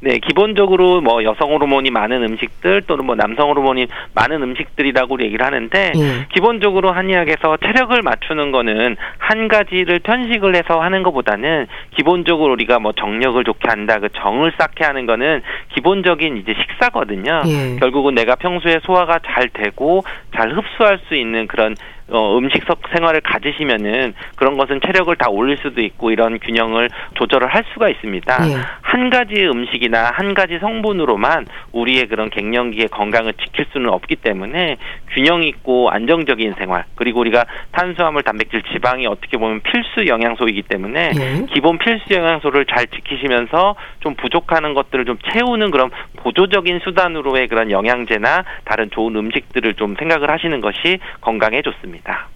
[0.00, 5.92] 네, 기본적으로 뭐 여성 호르몬이 많은 음식들 또는 뭐 남성 호르몬이 많은 음식들이라고 얘기를 하는데
[5.96, 6.26] 예.
[6.32, 13.42] 기본적으로 한의학에서 체력을 맞추는 거는 한 가지를 편식을 해서 하는 것보다는 기본적으로 우리가 뭐 정력을
[13.42, 15.42] 좋게 한다, 그 정을 쌓게 하는 거는
[15.74, 17.42] 기본적인 이제 식사거든요.
[17.46, 17.76] 예.
[17.80, 20.02] 결국은 내가 평소에 소화가 잘 되고
[20.34, 21.74] 잘 흡수할 수 있는 그런
[22.08, 22.62] 어, 음식
[22.92, 28.48] 생활을 가지시면은 그런 것은 체력을 다 올릴 수도 있고 이런 균형을 조절을 할 수가 있습니다.
[28.50, 28.56] 예.
[28.82, 34.76] 한 가지 음식이나 한 가지 성분으로만 우리의 그런 갱년기의 건강을 지킬 수는 없기 때문에
[35.12, 41.46] 균형 있고 안정적인 생활 그리고 우리가 탄수화물, 단백질, 지방이 어떻게 보면 필수 영양소이기 때문에 예.
[41.52, 48.44] 기본 필수 영양소를 잘 지키시면서 좀 부족하는 것들을 좀 채우는 그런 보조적인 수단으로의 그런 영양제나
[48.64, 51.93] 다른 좋은 음식들을 좀 생각을 하시는 것이 건강에 좋습니다.
[51.94, 52.28] 있습니다.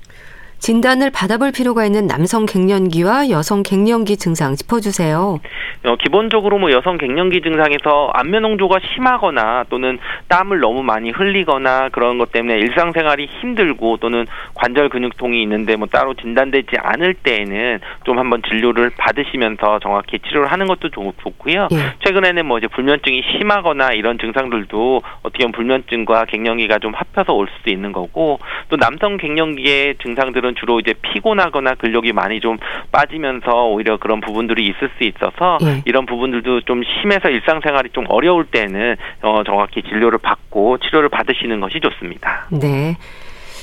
[0.58, 5.40] 진단을 받아볼 필요가 있는 남성 갱년기와 여성 갱년기 증상 짚어주세요.
[5.84, 12.18] 어, 기본적으로 뭐 여성 갱년기 증상에서 안면 홍조가 심하거나 또는 땀을 너무 많이 흘리거나 그런
[12.18, 18.42] 것 때문에 일상생활이 힘들고 또는 관절 근육통이 있는데 뭐 따로 진단되지 않을 때에는 좀 한번
[18.48, 21.76] 진료를 받으시면서 정확히 치료를 하는 것도 좋, 고요 예.
[22.04, 27.70] 최근에는 뭐 이제 불면증이 심하거나 이런 증상들도 어떻게 보면 불면증과 갱년기가 좀 합해서 올 수도
[27.70, 32.58] 있는 거고 또 남성 갱년기의 증상들은 분들은 주로 이제 피곤하거나 근력이 많이 좀
[32.92, 35.82] 빠지면서 오히려 그런 부분들이 있을 수 있어서 네.
[35.84, 41.80] 이런 부분들도 좀 심해서 일상생활이 좀 어려울 때는 어, 정확히 진료를 받고 치료를 받으시는 것이
[41.80, 42.46] 좋습니다.
[42.50, 42.96] 네.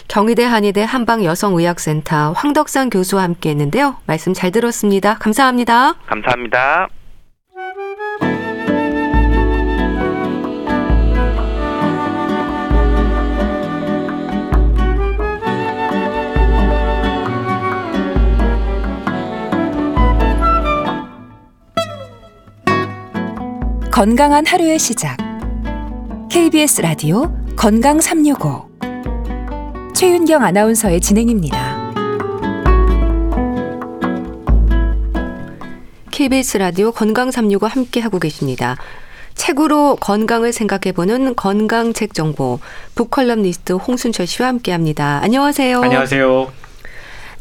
[0.08, 3.96] 경희대 한의대 한방여성의학센터 황덕산 교수와 함께 했는데요.
[4.06, 5.16] 말씀 잘 들었습니다.
[5.16, 5.94] 감사합니다.
[6.06, 6.88] 감사합니다.
[23.96, 25.16] 건강한 하루의 시작.
[26.30, 28.68] KBS 라디오 건강 365.
[29.96, 31.94] 최윤경 아나운서의 진행입니다.
[36.12, 38.76] KBS 라디오 건강 365 함께 하고 계십니다.
[39.34, 42.60] 책으로 건강을 생각해보는 건강책 정보
[42.96, 45.22] 북컬럼니스트 홍순철 씨와 함께합니다.
[45.24, 45.82] 안녕하세요.
[45.82, 46.52] 안녕하세요.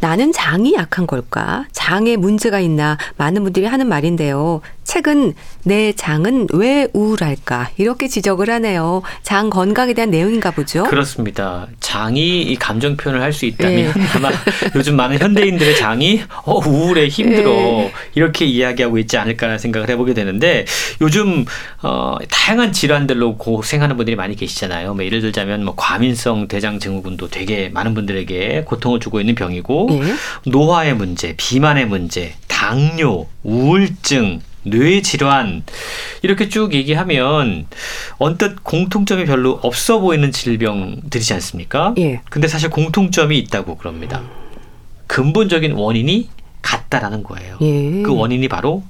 [0.05, 1.65] 나는 장이 약한 걸까?
[1.73, 2.99] 장에 문제가 있나?
[3.17, 4.61] 많은 분들이 하는 말인데요.
[4.85, 5.33] 책은
[5.65, 7.71] 내 장은 왜 우울할까?
[7.79, 9.03] 이렇게 지적을 하네요.
[9.23, 10.85] 장 건강에 대한 내용인가 보죠?
[10.85, 11.67] 그렇습니다.
[11.81, 13.93] 장이 이 감정 표현을 할 수 있다면 네.
[14.15, 14.31] 아마
[14.77, 17.51] 요즘 많은 현대인들의 장이 어, 우울해, 힘들어.
[17.51, 17.93] 네.
[18.15, 20.65] 이렇게 이야기하고 있지 않을까 생각을 해보게 되는데
[21.01, 21.45] 요즘
[21.83, 24.95] 어, 다양한 질환들로 고생하는 분들이 많이 계시잖아요.
[24.95, 30.15] 뭐 예를 들자면 뭐 과민성 대장 증후군도 되게 많은 분들에게 고통을 주고 있는 병이고 네.
[30.51, 35.63] 노화의 문제, 비만의 문제, 당뇨, 우울증, 뇌 질환
[36.23, 37.67] 이렇게 쭉 얘기하면
[38.19, 41.95] 언뜻 공통점이 별로 없어 보이는 질병들이지 않습니까?
[41.99, 42.21] 예.
[42.31, 44.23] 근데 사실 공통점이 있다고 그럽니다.
[45.07, 46.29] 근본적인 원인이
[46.63, 47.59] 같다라는 거예요.
[47.61, 48.03] 예.
[48.03, 48.83] 그 원인이 바로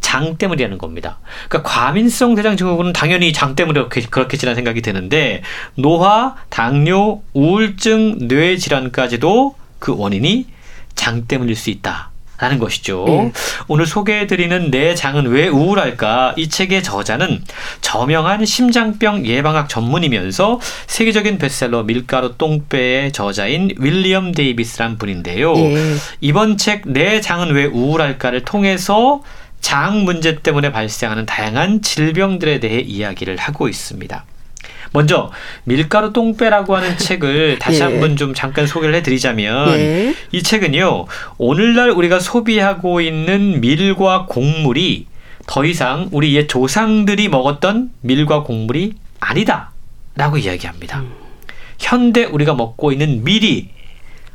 [0.00, 1.20] 장 때문이라는 겁니다.
[1.48, 5.42] 그러니까 과민성 대장 증후군은 당연히 장 때문에 그렇게, 그렇겠지라는 생각이 드는데
[5.76, 10.46] 노화, 당뇨, 우울증, 뇌 질환까지도 그 원인이
[10.94, 12.11] 장 때문일 수 있다.
[12.42, 13.04] 라는 것이죠.
[13.06, 13.32] 네.
[13.68, 16.34] 오늘 소개해드리는 내 장은 왜 우울할까?
[16.36, 17.44] 이 책의 저자는
[17.82, 25.54] 저명한 심장병 예방학 전문이면서 세계적인 베스트셀러 밀가루 똥배의 저자인 윌리엄 데이비스란 분인데요.
[25.54, 25.94] 네.
[26.20, 29.22] 이번 책 내 장은 왜 우울할까를 통해서
[29.60, 34.24] 장 문제 때문에 발생하는 다양한 질병들에 대해 이야기를 하고 있습니다.
[34.92, 35.30] 먼저
[35.64, 37.84] 밀가루 똥배라고 하는 책을 다시 예.
[37.84, 40.14] 한번 좀 잠깐 소개를 해드리자면 예.
[40.32, 41.06] 이 책은요
[41.38, 45.06] 오늘날 우리가 소비하고 있는 밀과 곡물이
[45.46, 49.72] 더 이상 우리 옛 조상들이 먹었던 밀과 곡물이 아니다.
[50.14, 51.00] 라고 이야기합니다.
[51.00, 51.12] 음.
[51.78, 53.70] 현대 우리가 먹고 있는 밀이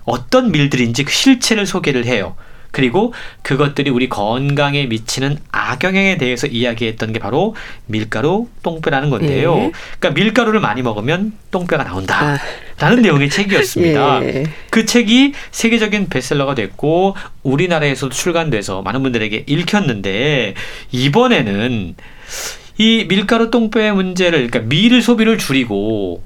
[0.04, 2.36] 어떤 밀들인지 그 실체를 소개를 해요.
[2.72, 9.58] 그리고 그것들이 우리 건강에 미치는 악영향에 대해서 이야기했던 게 바로 밀가루 똥배라는 건데요.
[9.58, 9.72] 예.
[10.00, 12.34] 그러니까 밀가루를 많이 먹으면 똥배가 나온다.
[12.34, 12.38] 아.
[12.80, 14.24] 라는 내용의 책이었습니다.
[14.28, 14.44] 예.
[14.70, 20.54] 그 책이 세계적인 베스트셀러가 됐고 우리나라에서도 출간돼서 많은 분들에게 읽혔는데
[20.92, 21.96] 이번에는
[22.78, 26.22] 이 밀가루 똥배 문제를 그러니까 밀 소비를 줄이고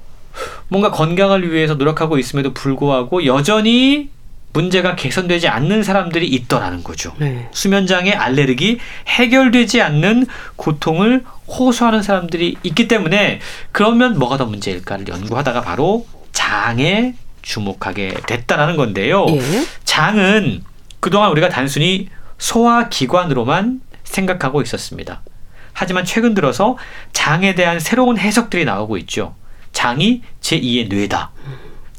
[0.68, 4.10] 뭔가 건강을 위해서 노력하고 있음에도 불구하고 여전히
[4.52, 7.14] 문제가 개선되지 않는 사람들이 있더라는 거죠.
[7.18, 7.48] 네.
[7.52, 13.40] 수면장애, 알레르기, 해결되지 않는 고통을 호소하는 사람들이 있기 때문에
[13.72, 19.26] 그러면 뭐가 더 문제일까를 연구하다가 바로 장에 주목하게 됐다라는 건데요.
[19.28, 19.40] 예.
[19.84, 20.62] 장은
[21.00, 25.22] 그동안 우리가 단순히 소화 기관으로만 생각하고 있었습니다.
[25.72, 26.76] 하지만 최근 들어서
[27.12, 29.34] 장에 대한 새로운 해석들이 나오고 있죠.
[29.72, 31.30] 장이 제2의 뇌다.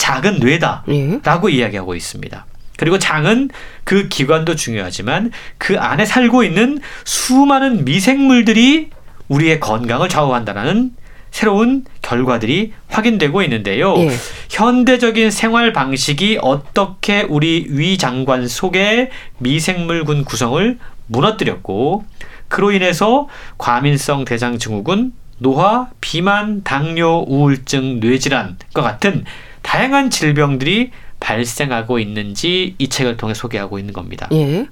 [0.04, 0.84] 작은 뇌다.
[0.90, 1.20] 예.
[1.24, 2.46] 라고 이야기하고 있습니다.
[2.76, 3.50] 그리고 장은
[3.86, 8.90] 그 기관도 중요하지만 그 안에 살고 있는 수많은 미생물들이
[9.30, 10.92] 우리의 건강을 좌우한다는
[11.32, 13.96] 새로운 결과들이 확인되고 있는데요.
[14.00, 14.10] 예.
[14.50, 22.04] 현대적인 생활 방식이 어떻게 우리 위장관 속의 미생물군 구성을 무너뜨렸고
[22.50, 29.24] 그로 인해서 과민성 대장 증후군, 노화, 비만, 당뇨, 우울증, 뇌질환과 같은
[29.64, 34.28] 다양한 질병들이 발생하고 있는지 이 책을 통해 소개하고 있는 겁니다.
[34.34, 34.68] 예.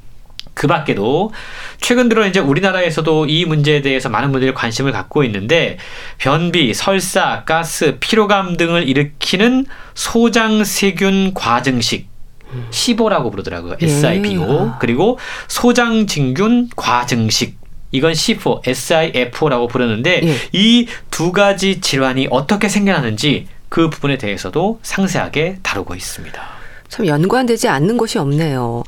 [0.54, 1.32] 그 밖에도
[1.80, 5.78] 최근 들어 이제 우리나라에서도 이 문제에 대해서 많은 분들이 관심을 갖고 있는데
[6.18, 12.12] 변비, 설사, 가스, 피로감 등을 일으키는 소장세균 과증식
[12.70, 13.78] 시보라고 부르더라고요.
[13.82, 14.66] SIBO.
[14.68, 14.72] 예.
[14.80, 17.58] 그리고 소장진균 과증식
[17.94, 20.36] 이건 C4, SIFO라고 부르는데 예.
[20.52, 26.42] 이두 가지 질환이 어떻게 생겨나는지 그 부분에 대해서도 상세하게 다루고 있습니다.
[26.90, 28.84] 참 연관되지 않는 것이 없네요.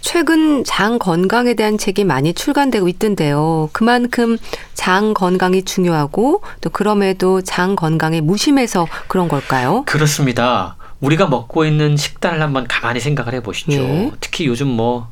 [0.00, 3.68] 최근 장 건강에 대한 책이 많이 출간되고 있던데요.
[3.72, 4.38] 그만큼
[4.74, 9.82] 장 건강이 중요하고 또 그럼에도 장 건강에 무심해서 그런 걸까요?
[9.86, 10.76] 그렇습니다.
[11.00, 13.72] 우리가 먹고 있는 식단을 한번 가만히 생각을 해보시죠.
[13.72, 14.12] 예.
[14.20, 15.08] 특히 요즘 뭐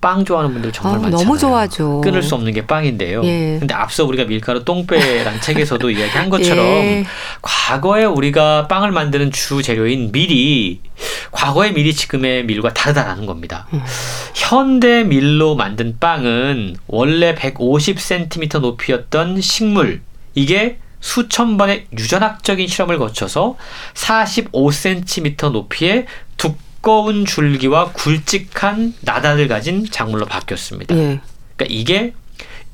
[0.00, 1.24] 빵 좋아하는 분들 정말 아, 많잖아요.
[1.24, 2.00] 너무 좋아하죠.
[2.00, 3.22] 끊을 수 없는 게 빵인데요.
[3.24, 3.58] 예.
[3.58, 7.04] 근데 앞서 우리가 밀가루 똥배란 책에서도 이야기한 것처럼 예.
[7.42, 10.80] 과거에 우리가 빵을 만드는 주 재료인 밀이
[11.30, 13.66] 과거의 밀이 지금의 밀과 다르다라는 겁니다.
[13.72, 13.82] 음.
[14.34, 20.00] 현대 밀로 만든 빵은 원래 150cm 높이였던 식물
[20.34, 23.56] 이게 수천 번의 유전학적인 실험을 거쳐서
[23.94, 30.96] 45cm 높이의 두 두꺼운 줄기와 굵직한 나단을 가진 작물로 바뀌었습니다.
[30.96, 31.20] 예.
[31.56, 32.14] 그러니까 이게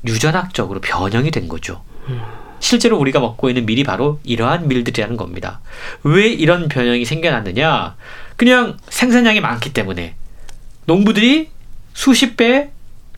[0.05, 1.83] 유전학적으로 변형이 된 거죠.
[2.07, 2.21] 음.
[2.59, 5.59] 실제로 우리가 먹고 있는 밀이 바로 이러한 밀들이라는 겁니다.
[6.03, 7.95] 왜 이런 변형이 생겨났느냐?
[8.37, 10.15] 그냥 생산량이 많기 때문에
[10.85, 11.49] 농부들이
[11.93, 12.71] 수십 배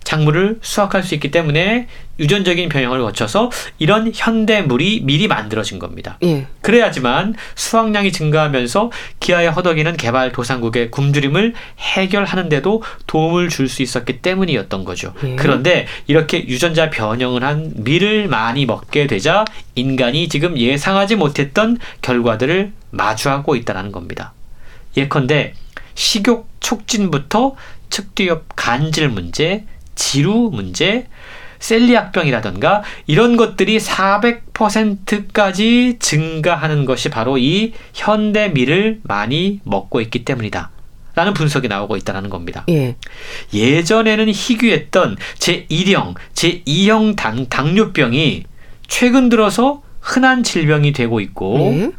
[0.09, 1.87] 작물을 수확할 수 있기 때문에
[2.19, 6.17] 유전적인 변형을 거쳐서 이런 현대물이 미리 만들어진 겁니다.
[6.23, 6.47] 예.
[6.61, 15.13] 그래야지만 수확량이 증가하면서 기아에 허덕이는 개발 도상국의 굶주림을 해결하는데도 도움을 줄 수 있었기 때문이었던 거죠.
[15.23, 15.35] 예.
[15.35, 19.45] 그런데 이렇게 유전자 변형을 한 밀을 많이 먹게 되자
[19.75, 24.33] 인간이 지금 예상하지 못했던 결과들을 마주하고 있다는 겁니다.
[24.97, 25.53] 예컨대
[25.93, 27.55] 식욕 촉진부터
[27.91, 29.65] 측뒤옆 간질 문제,
[29.99, 31.07] 지루 문제,
[31.59, 40.71] 셀리악병이라던가 이런 것들이 400%까지 증가하는 것이 바로 이 현대미를 많이 먹고 있기 때문이다.
[41.15, 42.63] 라는 분석이 나오고 있다는 겁니다.
[42.69, 42.95] 예.
[43.53, 48.45] 예전에는 희귀했던 제1형, 제2형 당, 당뇨병이
[48.87, 51.91] 최근 들어서 흔한 질병이 되고 있고 예.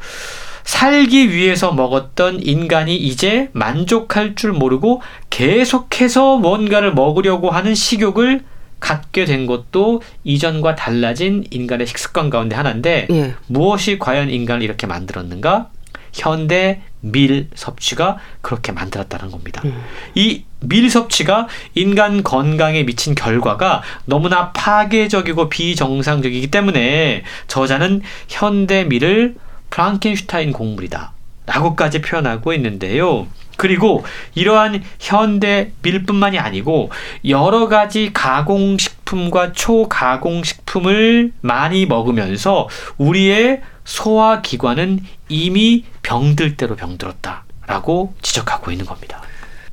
[0.70, 8.44] 살기 위해서 먹었던 인간이 이제 만족할 줄 모르고 계속해서 뭔가를 먹으려고 하는 식욕을
[8.78, 13.35] 갖게 된 것도 이전과 달라진 인간의 식습관 가운데 하나인데 예.
[13.48, 15.70] 무엇이 과연 인간을 이렇게 만들었는가?
[16.12, 19.62] 현대 밀 섭취가 그렇게 만들었다는 겁니다.
[19.64, 19.76] 음.
[20.14, 29.35] 이밀 섭취가 인간 건강에 미친 결과가 너무나 파괴적이고 비정상적이기 때문에 저자는 현대 밀을
[29.70, 31.12] 프랑켄슈타인 곡물이다.
[31.46, 33.26] 라고까지 표현하고 있는데요.
[33.56, 34.04] 그리고
[34.35, 36.90] 이러한 현대 밀뿐만이 아니고
[37.28, 47.45] 여러 가지 가공식품과 초가공식품을 많이 먹으면서 우리의 소화기관은 이미 병들 대로 병들었다.
[47.66, 49.20] 라고 지적하고 있는 겁니다.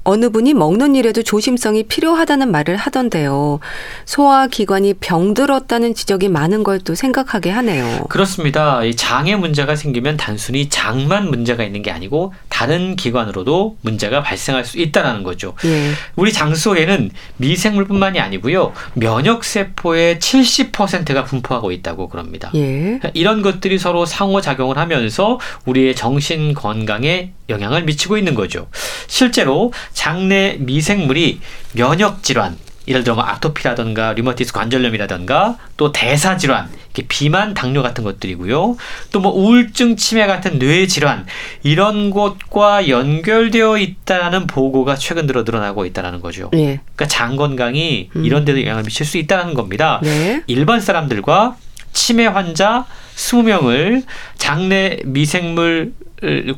[0.10, 3.60] 어느 분이 먹는 일에도 조심성이 필요하다는 말을 하던데요.
[4.05, 8.05] 소화 기관이 병들었다는 지적이 많은 걸 또 생각하게 하네요.
[8.08, 8.84] 그렇습니다.
[8.84, 14.78] 이 장에 문제가 생기면 단순히 장만 문제가 있는 게 아니고 다른 기관으로도 문제가 발생할 수
[14.80, 15.53] 있다는 거죠.
[15.66, 15.91] 예.
[16.16, 18.72] 우리 장 속에는 미생물뿐만이 아니고요.
[18.93, 22.51] 면역 세포의 70%가 분포하고 있다고 그럽니다.
[22.55, 23.01] 예.
[23.14, 28.68] 이런 것들이 서로 상호작용을 하면서 우리의 정신 건강에 영향을 미치고 있는 거죠.
[29.08, 31.39] 실제로 장내 미생물이
[31.74, 36.70] 면역 질환, 예를 들어 뭐 아토피라든가 류마티스 관절염이라든가 또 대사 질환,
[37.10, 38.78] 비만, 당뇨 같은 것들이고요.
[39.12, 41.26] 또 뭐 우울증, 치매 같은 뇌 질환
[41.64, 46.50] 이런 것과 연결되어 있다는 보고가 최근 들어 늘어나고 있다는 거죠.
[46.54, 46.80] 예.
[46.95, 48.26] 그러니까 장 건강이 음.
[48.26, 50.00] 이런 데도 영향을 미칠 수 있다는 겁니다.
[50.02, 50.41] 네.
[50.48, 51.58] 일반 사람들과
[51.93, 52.86] 치매 환자
[53.16, 54.04] 20명을
[54.38, 55.93] 장내 미생물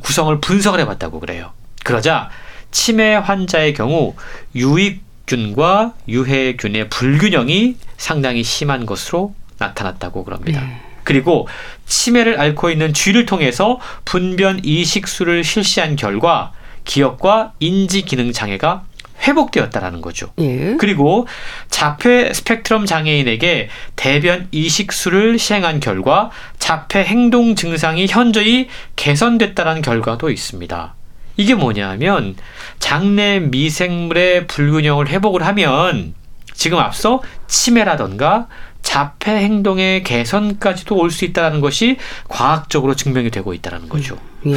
[0.00, 1.52] 구성을 분석을 해봤다고 그래요.
[1.84, 2.30] 그러자
[2.70, 4.14] 치매 환자의 경우
[4.54, 10.60] 유익균과 유해균의 불균형이 상당히 심한 것으로 나타났다고 그럽니다.
[10.60, 10.80] 네.
[11.04, 11.48] 그리고
[11.86, 16.52] 치매를 앓고 있는 쥐를 통해서 분변 이식술을 실시한 결과
[16.84, 18.84] 기억과 인지 기능 장애가
[19.22, 20.32] 회복되었다라는 거죠.
[20.38, 20.76] 예.
[20.78, 21.26] 그리고
[21.68, 30.94] 자폐 스펙트럼 장애인에게 대변 이식술을 시행한 결과 자폐 행동 증상이 현저히 개선됐다는 결과도 있습니다.
[31.36, 32.36] 이게 뭐냐면
[32.78, 36.14] 장내 미생물의 불균형을 회복을 하면
[36.52, 38.48] 지금 앞서 치매라던가
[38.82, 41.96] 자폐 행동의 개선까지도 올 수 있다는 것이
[42.28, 44.18] 과학적으로 증명이 되고 있다는 거죠.
[44.46, 44.54] 예.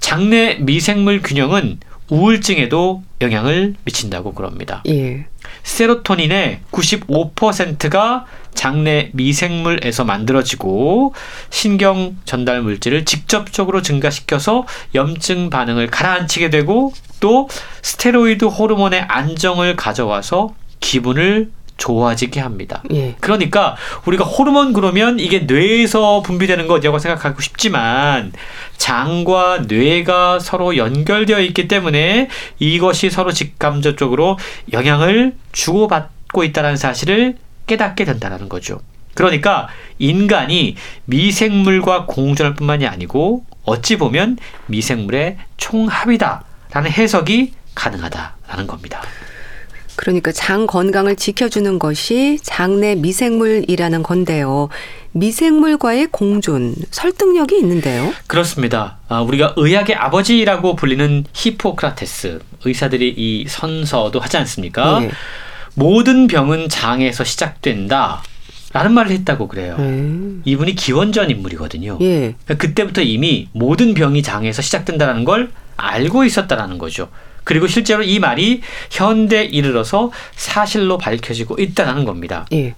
[0.00, 1.78] 장내 미생물 균형은
[2.08, 4.82] 우울증에도 영향을 미친다고 그럽니다.
[4.88, 5.26] 예.
[5.62, 11.14] 세로토닌의 95%가 장내 미생물에서 만들어지고
[11.50, 17.48] 신경 전달 물질을 직접적으로 증가시켜서 염증 반응을 가라앉히게 되고 또
[17.82, 22.82] 스테로이드 호르몬의 안정을 가져와서 기분을 좋아지게 합니다.
[22.92, 23.14] 예.
[23.20, 28.32] 그러니까 우리가 호르몬 그러면 이게 뇌에서 분비되는 거냐고 생각하고 싶지만
[28.76, 34.38] 장과 뇌가 서로 연결되어 있기 때문에 이것이 서로 직감적으로
[34.72, 38.80] 영향을 주고받고 있다는 사실을 깨닫게 된다는 거죠.
[39.14, 39.68] 그러니까
[39.98, 49.02] 인간이 미생물과 공존할 뿐만이 아니고 어찌 보면 미생물의 총합이다라는 해석이 가능하다라는 겁니다.
[49.96, 54.68] 그러니까 장 건강을 지켜주는 것이 장내 미생물이라는 건데요.
[55.12, 58.12] 미생물과의 공존, 설득력이 있는데요.
[58.26, 58.98] 그렇습니다.
[59.08, 65.00] 아, 우리가 의학의 아버지라고 불리는 히포크라테스 의사들이 이 선서도 하지 않습니까?
[65.02, 65.10] 예.
[65.74, 68.22] 모든 병은 장에서 시작된다.
[68.72, 69.76] 라는 말을 했다고 그래요.
[69.78, 70.42] 예.
[70.44, 71.98] 이분이 기원전 인물이거든요.
[72.02, 72.34] 예.
[72.44, 77.08] 그러니까 그때부터 이미 모든 병이 장에서 시작된다는 걸 알고 있었다라는 거죠.
[77.46, 82.44] 그리고 실제로 이 말이 현대에 이르러서 사실로 밝혀지고 있다는 겁니다.
[82.52, 82.74] 예.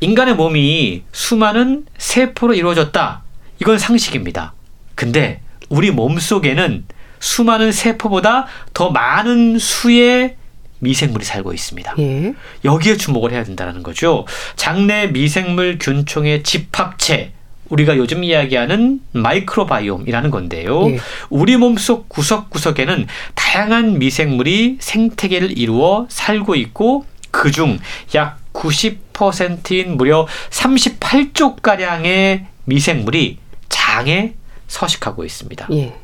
[0.00, 3.22] 인간의 몸이 수많은 세포로 이루어졌다.
[3.60, 4.54] 이건 상식입니다.
[4.96, 6.84] 근데 우리 몸 속에는
[7.20, 10.34] 수많은 세포보다 더 많은 수의
[10.80, 11.94] 미생물이 살고 있습니다.
[12.00, 12.34] 예.
[12.64, 14.26] 여기에 주목을 해야 된다는 거죠.
[14.56, 17.34] 장내 미생물 균총의 집합체,
[17.68, 20.90] 우리가 요즘 이야기하는 microbiome이라는 건데요.
[20.90, 20.98] 예.
[21.30, 27.78] 우리 몸속 구석구석에는 다양한 미생물이 생태계를 이루어 살고 있고 그중
[28.14, 33.38] 약 90%인 무려 38조 가량의 미생물이
[33.68, 34.34] 장에
[34.66, 35.68] 서식하고 있습니다.
[35.72, 35.94] 예.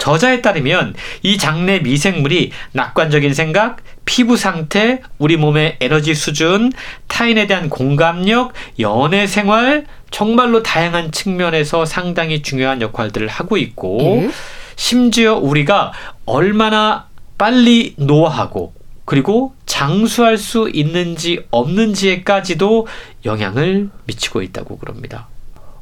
[0.00, 6.72] 저자에 따르면 이 장내 미생물이 낙관적인 생각, 피부 상태, 우리 몸의 에너지 수준,
[7.06, 14.30] 타인에 대한 공감력, 연애 생활, 정말로 다양한 측면에서 상당히 중요한 역할들을 하고 있고, 예.
[14.74, 15.92] 심지어 우리가
[16.24, 17.06] 얼마나
[17.38, 18.72] 빨리 노화하고,
[19.04, 22.86] 그리고 장수할 수 있는지 없는지에까지도
[23.26, 25.28] 영향을 미치고 있다고 그럽니다.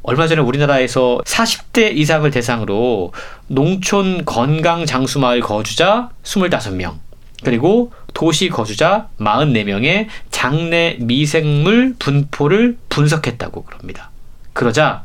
[0.03, 3.13] 얼마 전에 우리나라에서 40대 이상을 대상으로
[3.47, 6.97] 농촌 건강 장수 마을 거주자 25명,
[7.45, 14.11] 그리고 도시 거주자 44명의 장내 미생물 분포를 분석했다고 그럽니다.
[14.53, 15.05] 그러자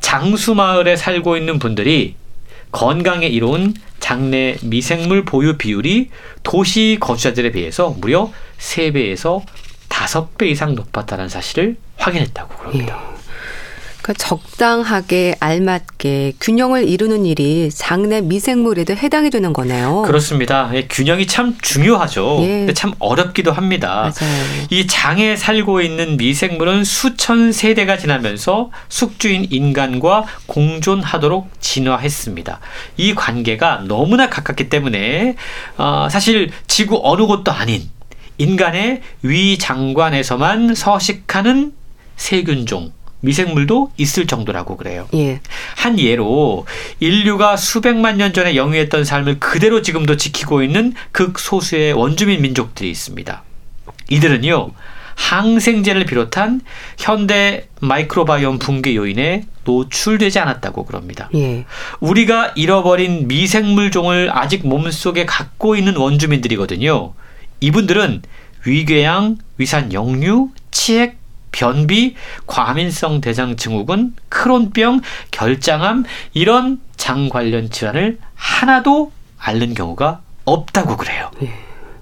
[0.00, 2.16] 장수 마을에 살고 있는 분들이
[2.72, 6.10] 건강에 이로운 장내 미생물 보유 비율이
[6.42, 9.42] 도시 거주자들에 비해서 무려 3배에서
[9.88, 13.00] 5배 이상 높았다는 사실을 확인했다고 그럽니다.
[14.02, 20.02] 그러니까 적당하게 알맞게 균형을 이루는 일이 장내 미생물에도 해당이 되는 거네요.
[20.02, 20.70] 그렇습니다.
[20.74, 22.38] 예, 균형이 참 중요하죠.
[22.42, 22.46] 예.
[22.46, 24.12] 근데 참 어렵기도 합니다.
[24.18, 24.44] 맞아요.
[24.70, 32.60] 이 장에 살고 있는 미생물은 수천 세대가 지나면서 숙주인 인간과 공존하도록 진화했습니다.
[32.96, 35.36] 이 관계가 너무나 가깝기 때문에
[35.76, 37.88] 어, 사실 지구 어느 곳도 아닌
[38.38, 41.72] 인간의 위장관에서만 서식하는
[42.16, 45.08] 세균종 미생물도 있을 정도라고 그래요.
[45.14, 45.40] 예.
[45.76, 46.66] 한 예로
[47.00, 53.42] 인류가 수백만 년 전에 영위했던 삶을 그대로 지금도 지키고 있는 극소수의 원주민 민족들이 있습니다.
[54.08, 54.70] 이들은요,
[55.14, 56.62] 항생제를 비롯한
[56.98, 61.28] 현대 마이크로바이옴 붕괴 요인에 노출되지 않았다고 그럽니다.
[61.34, 61.66] 예.
[62.00, 67.12] 우리가 잃어버린 미생물종을 아직 몸속에 갖고 있는 원주민들이거든요.
[67.60, 68.22] 이분들은
[68.64, 71.19] 위궤양, 위산 역류, 치액,
[71.52, 72.14] 변비,
[72.46, 81.30] 과민성 대장 증후군, 크론병, 결장암 이런 장 관련 질환을 하나도 앓는 경우가 없다고 그래요.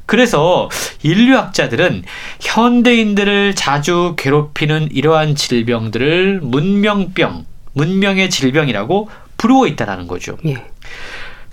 [0.06, 0.70] 그래서
[1.02, 2.04] 인류학자들은
[2.40, 7.44] 현대인들을 자주 괴롭히는 이러한 질병들을 문명병,
[7.74, 10.38] 문명의 질병이라고 부르고 있다라는 거죠.
[10.46, 10.64] 예.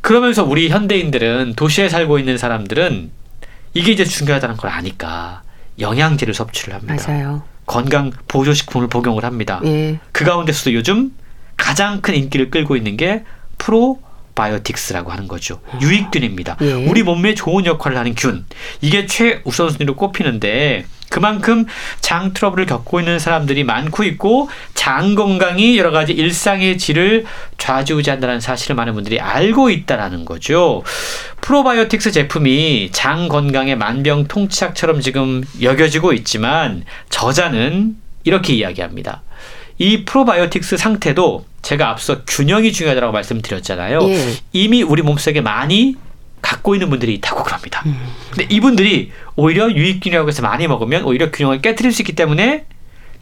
[0.01, 3.11] 그러면서 우리 현대인들은 도시에 살고 있는 사람들은
[3.73, 5.41] 이게 이제 중요하다는 걸 아니까
[5.79, 6.95] 영양제를 섭취를 합니다.
[7.07, 7.43] 맞아요.
[7.65, 9.59] 건강 보조식품을 복용을 합니다.
[9.65, 9.99] 예.
[10.11, 11.11] 그 가운데서도 요즘
[11.57, 13.23] 가장 큰 인기를 끌고 있는 게
[13.57, 15.61] probiotics라고 하는 거죠.
[15.81, 16.57] 유익균입니다.
[16.61, 16.73] 예.
[16.73, 18.45] 우리 몸에 좋은 역할을 하는 균.
[18.81, 21.65] 이게 최우선순위로 꼽히는데 그만큼
[22.01, 27.25] 장 트러블을 겪고 있는 사람들이 많고 있고 장 건강이 여러 가지 일상의 질을
[27.57, 30.83] 좌지우지한다는 사실을 많은 분들이 알고 있다라는 거죠.
[31.41, 39.21] 프로바이오틱스 제품이 장 건강의 만병통치약처럼 지금 여겨지고 있지만 저자는 이렇게 이야기합니다.
[39.77, 43.99] 이 프로바이오틱스 상태도 제가 앞서 균형이 중요하다고 말씀드렸잖아요.
[44.03, 44.33] 예.
[44.53, 45.95] 이미 우리 몸속에 많이
[46.45, 47.83] 갖고 있는 분들이 있다고 그럽니다.
[48.29, 52.65] 근데 이분들이 오히려 유익균이라고 해서 많이 먹으면 오히려 균형을 깨뜨릴 수 있기 때문에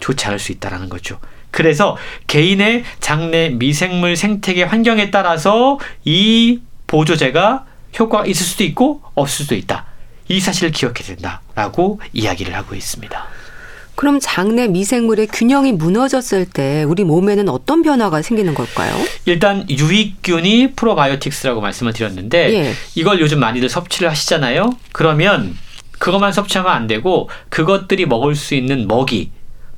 [0.02, 1.20] 좋지 않을 수 있다라는 거죠.
[1.50, 1.96] 그래서
[2.28, 7.66] 개인의 장내 미생물 생태계 환경에 따라서 이 보조제가
[7.98, 9.86] 효과가 있을 수도 있고 없을 수도 있다.
[10.28, 13.26] 이 사실을 기억해야 된다라고 이야기를 하고 있습니다.
[13.96, 18.94] 그럼 장내 미생물의 균형이 무너졌을 때 우리 몸에는 어떤 변화가 생기는 걸까요?
[19.26, 22.74] 일단 유익균이 프로바이오틱스라고 말씀을 드렸는데 예.
[22.96, 24.76] 이걸 요즘 많이들 섭취를 하시잖아요.
[24.92, 25.56] 그러면
[26.00, 29.32] 그것만 섭취하면 안 되고 그것들이 먹을 수 있는 먹이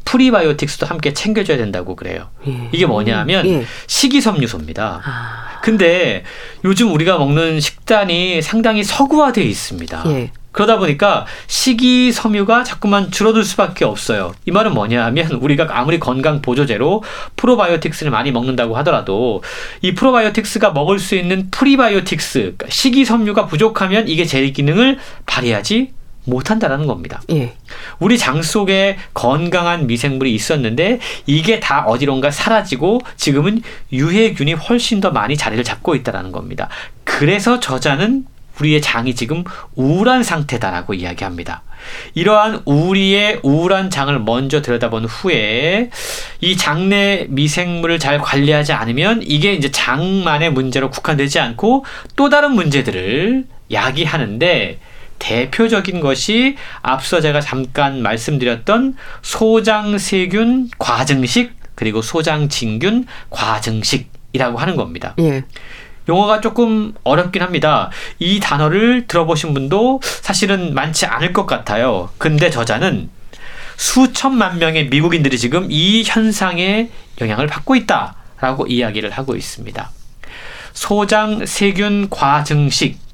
[0.05, 2.29] prebiotics도 함께 챙겨줘야 된다고 그래요.
[2.47, 2.69] 예.
[2.71, 3.65] 이게 뭐냐면 예.
[3.87, 5.01] 식이섬유소입니다.
[5.03, 5.59] 아.
[5.61, 6.23] 근데
[6.63, 10.03] 요즘 우리가 먹는 식단이 상당히 서구화되어 있습니다.
[10.07, 10.31] 예.
[10.55, 14.33] 그러다 보니까 식이 섬유가 자꾸만 줄어들 수밖에 없어요.
[14.45, 17.03] 이 말은 뭐냐 하면 우리가 아무리 건강 보조제로
[17.35, 19.43] probiotics를 많이 먹는다고 하더라도
[19.81, 25.91] 이 probiotics가 먹을 수 있는 프리바이오틱스, 그러니까 식이 섬유가 부족하면 이게 제 기능을 발휘하지
[26.23, 27.21] 못한다라는 겁니다.
[27.31, 27.55] 예.
[27.99, 35.35] 우리 장 속에 건강한 미생물이 있었는데 이게 다 어디론가 사라지고 지금은 유해균이 훨씬 더 많이
[35.35, 36.69] 자리를 잡고 있다라는 겁니다.
[37.03, 38.25] 그래서 저자는
[38.59, 39.43] 우리의 장이 지금
[39.75, 41.63] 우울한 상태다라고 이야기합니다.
[42.13, 45.89] 이러한 우리의 우울한 장을 먼저 들여다본 후에
[46.41, 51.85] 이 장내 미생물을 잘 관리하지 않으면 이게 이제 장만의 문제로 국한되지 않고
[52.15, 54.79] 또 다른 문제들을 야기하는데
[55.19, 65.15] 대표적인 것이 앞서 제가 잠깐 말씀드렸던 소장세균 과증식 그리고 소장진균 과증식이라고 하는 겁니다.
[65.19, 65.43] 예.
[66.07, 67.89] 용어가 조금 어렵긴 합니다.
[68.19, 72.09] 이 단어를 들어보신 분도 사실은 많지 않을 것 같아요.
[72.17, 73.09] 근데 저자는
[73.77, 76.89] 수천만 명의 미국인들이 지금 이 현상에
[77.19, 79.89] 영향을 받고 있다라고 이야기를 하고 있습니다.
[80.73, 83.04] 소장 세균 과증식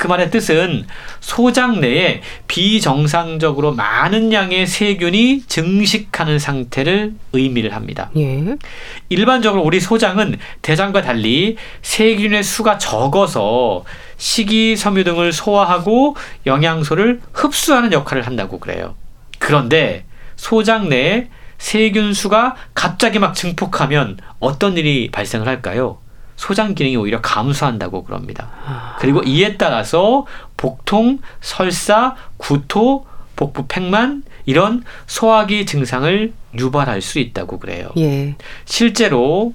[0.00, 0.86] 그 말의 뜻은
[1.20, 8.10] 소장 내에 비정상적으로 많은 양의 세균이 증식하는 상태를 의미를 합니다.
[8.16, 8.56] 예.
[9.10, 13.84] 일반적으로 우리 소장은 대장과 달리 세균의 수가 적어서
[14.16, 18.94] 식이섬유 등을 소화하고 영양소를 흡수하는 역할을 한다고 그래요.
[19.38, 21.28] 그런데 소장 내에
[21.58, 25.98] 세균 수가 갑자기 막 증폭하면 어떤 일이 발생을 할까요?
[26.40, 28.48] 소장 기능이 오히려 감소한다고 그럽니다.
[28.98, 30.24] 그리고 이에 따라서
[30.56, 33.04] 복통, 설사, 구토,
[33.36, 37.90] 복부 팽만 이런 소화기 증상을 유발할 수 있다고 그래요.
[37.98, 38.36] 예.
[38.64, 39.52] 실제로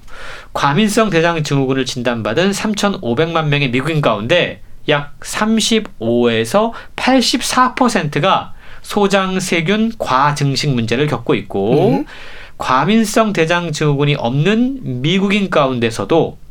[0.52, 11.08] 과민성 대장 증후군을 진단받은 3,500만 명의 미국인 가운데 약 35에서 84%가 소장 세균 과증식 문제를
[11.08, 12.04] 겪고 있고 예.
[12.58, 16.45] 과민성 대장 증후군이 없는 미국인 가운데서도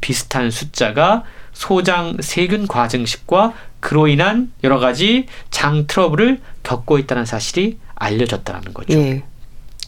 [0.00, 8.74] 비슷한 숫자가 소장 세균 과증식과 그로 인한 여러 가지 장 트러블을 겪고 있다는 사실이 알려졌다는
[8.74, 8.98] 거죠.
[8.98, 9.22] 예.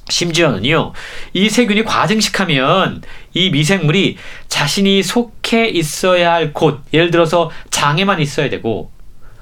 [0.09, 0.93] 심지어는요,
[1.35, 3.03] 이 세균이 과증식하면
[3.35, 4.17] 이 미생물이
[4.49, 8.91] 자신이 속해 있어야 할 곳, 예를 들어서 장에만 있어야 되고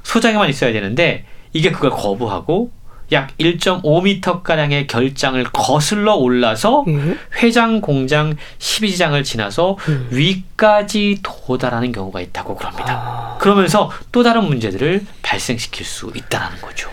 [0.02, 2.72] 소장에만 있어야 되는데 이게 그걸 거부하고
[3.12, 7.18] 약 1.5m가량의 결장을 거슬러 올라서 음.
[7.42, 10.08] 회장 공장 12지장을 지나서 음.
[10.10, 12.94] 위까지 도달하는 경우가 있다고 그럽니다.
[12.94, 13.38] 아.
[13.38, 16.90] 그러면서 또 다른 문제들을 발생시킬 수 있다는 거죠.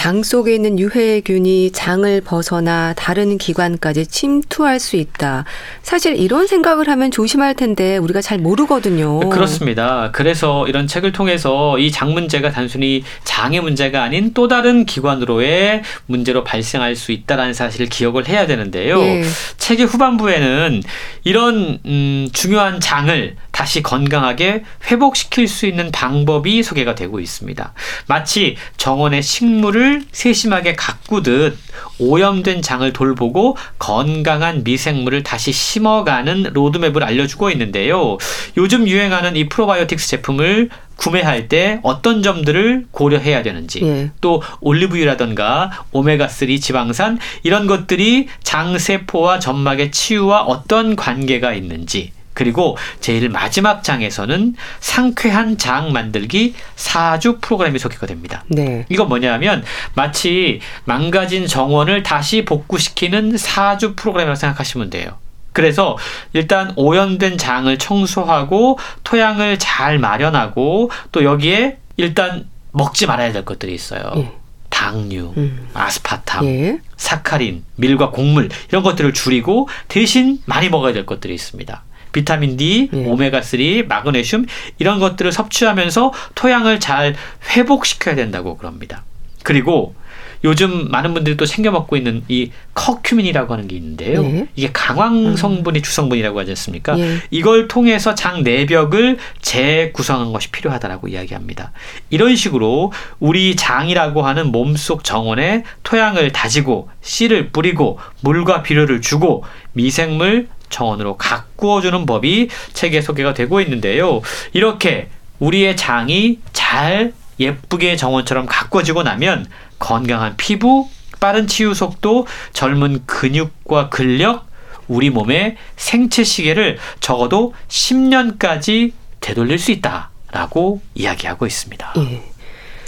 [0.00, 5.44] 장 속에 있는 유해균이 장을 벗어나 다른 기관까지 침투할 수 있다.
[5.82, 9.20] 사실 이런 생각을 하면 조심할 텐데 우리가 잘 모르거든요.
[9.28, 10.08] 그렇습니다.
[10.12, 16.44] 그래서 이런 책을 통해서 이 장 문제가 단순히 장의 문제가 아닌 또 다른 기관으로의 문제로
[16.44, 18.98] 발생할 수 있다라는 사실을 기억을 해야 되는데요.
[19.02, 19.22] 예.
[19.58, 20.82] 책의 후반부에는
[21.24, 27.74] 이런 음, 중요한 장을 다시 건강하게 회복시킬 수 있는 방법이 소개가 되고 있습니다.
[28.06, 31.58] 마치 정원의 식물을 세심하게 가꾸듯
[31.98, 38.16] 오염된 장을 돌보고 건강한 미생물을 다시 심어가는 로드맵을 알려주고 있는데요.
[38.56, 44.10] 요즘 유행하는 이 프로바이오틱스 제품을 구매할 때 어떤 점들을 고려해야 되는지 예.
[44.22, 53.82] 또 올리브유라던가 오메가3 지방산 이런 것들이 장세포와 점막의 치유와 어떤 관계가 있는지 그리고 제일 마지막
[53.82, 58.44] 장에서는 상쾌한 장 만들기 4주 프로그램이 소개가 됩니다.
[58.48, 58.86] 네.
[58.88, 59.64] 이건 뭐냐면
[59.94, 65.18] 마치 망가진 정원을 다시 복구시키는 4주 프로그램이라고 생각하시면 돼요.
[65.52, 65.96] 그래서
[66.32, 74.12] 일단 오염된 장을 청소하고 토양을 잘 마련하고 또 여기에 일단 먹지 말아야 될 것들이 있어요.
[74.16, 74.32] 예.
[74.68, 75.68] 당류, 음.
[75.74, 76.78] 아스파탐, 예.
[76.96, 81.82] 사카린, 밀과 곡물 이런 것들을 줄이고 대신 많이 먹어야 될 것들이 있습니다.
[82.12, 83.04] 비타민 D, 예.
[83.04, 84.46] 오메가3, 마그네슘
[84.78, 87.14] 이런 것들을 섭취하면서 토양을 잘
[87.56, 89.04] 회복시켜야 된다고 그럽니다.
[89.42, 89.94] 그리고
[90.42, 94.24] 요즘 많은 분들이 또 챙겨 먹고 있는 이 커큐민이라고 하는 게 있는데요.
[94.24, 94.46] 예.
[94.56, 95.82] 이게 강황 성분이 음.
[95.82, 96.98] 주성분이라고 하지 않습니까?
[96.98, 97.18] 예.
[97.30, 101.72] 이걸 통해서 장 내벽을 재구성한 것이 필요하다라고 이야기합니다.
[102.08, 110.48] 이런 식으로 우리 장이라고 하는 몸속 정원에 토양을 다지고 씨를 뿌리고 물과 비료를 주고 미생물
[110.70, 114.22] 정원으로 가꾸어주는 법이 책에 소개가 되고 있는데요.
[114.52, 115.08] 이렇게
[115.38, 119.46] 우리의 장이 잘 예쁘게 정원처럼 가꿔지고 나면
[119.78, 120.88] 건강한 피부,
[121.20, 124.46] 빠른 치유 속도, 젊은 근육과 근력,
[124.88, 131.94] 우리 몸의 생체 시계를 적어도 10년까지 되돌릴 수 있다라고 이야기하고 있습니다.
[131.98, 132.22] 예.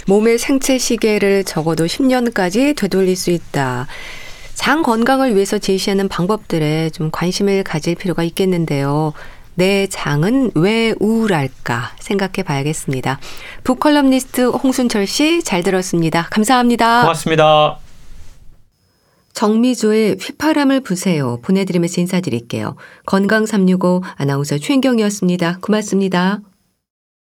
[0.05, 3.87] 몸의 생체 시계를 적어도 10년까지 되돌릴 수 있다.
[4.55, 9.13] 장 건강을 위해서 제시하는 방법들에 좀 관심을 가질 필요가 있겠는데요.
[9.55, 13.19] 내 장은 왜 우울할까 생각해 봐야겠습니다.
[13.63, 16.27] 북컬럼니스트 홍순철 씨 잘 들었습니다.
[16.31, 17.01] 감사합니다.
[17.01, 17.77] 고맙습니다.
[19.33, 22.75] 정미조의 휘파람을 부세요 보내드리면서 인사드릴게요.
[23.05, 25.57] 건강365 아나운서 최인경이었습니다.
[25.61, 26.39] 고맙습니다.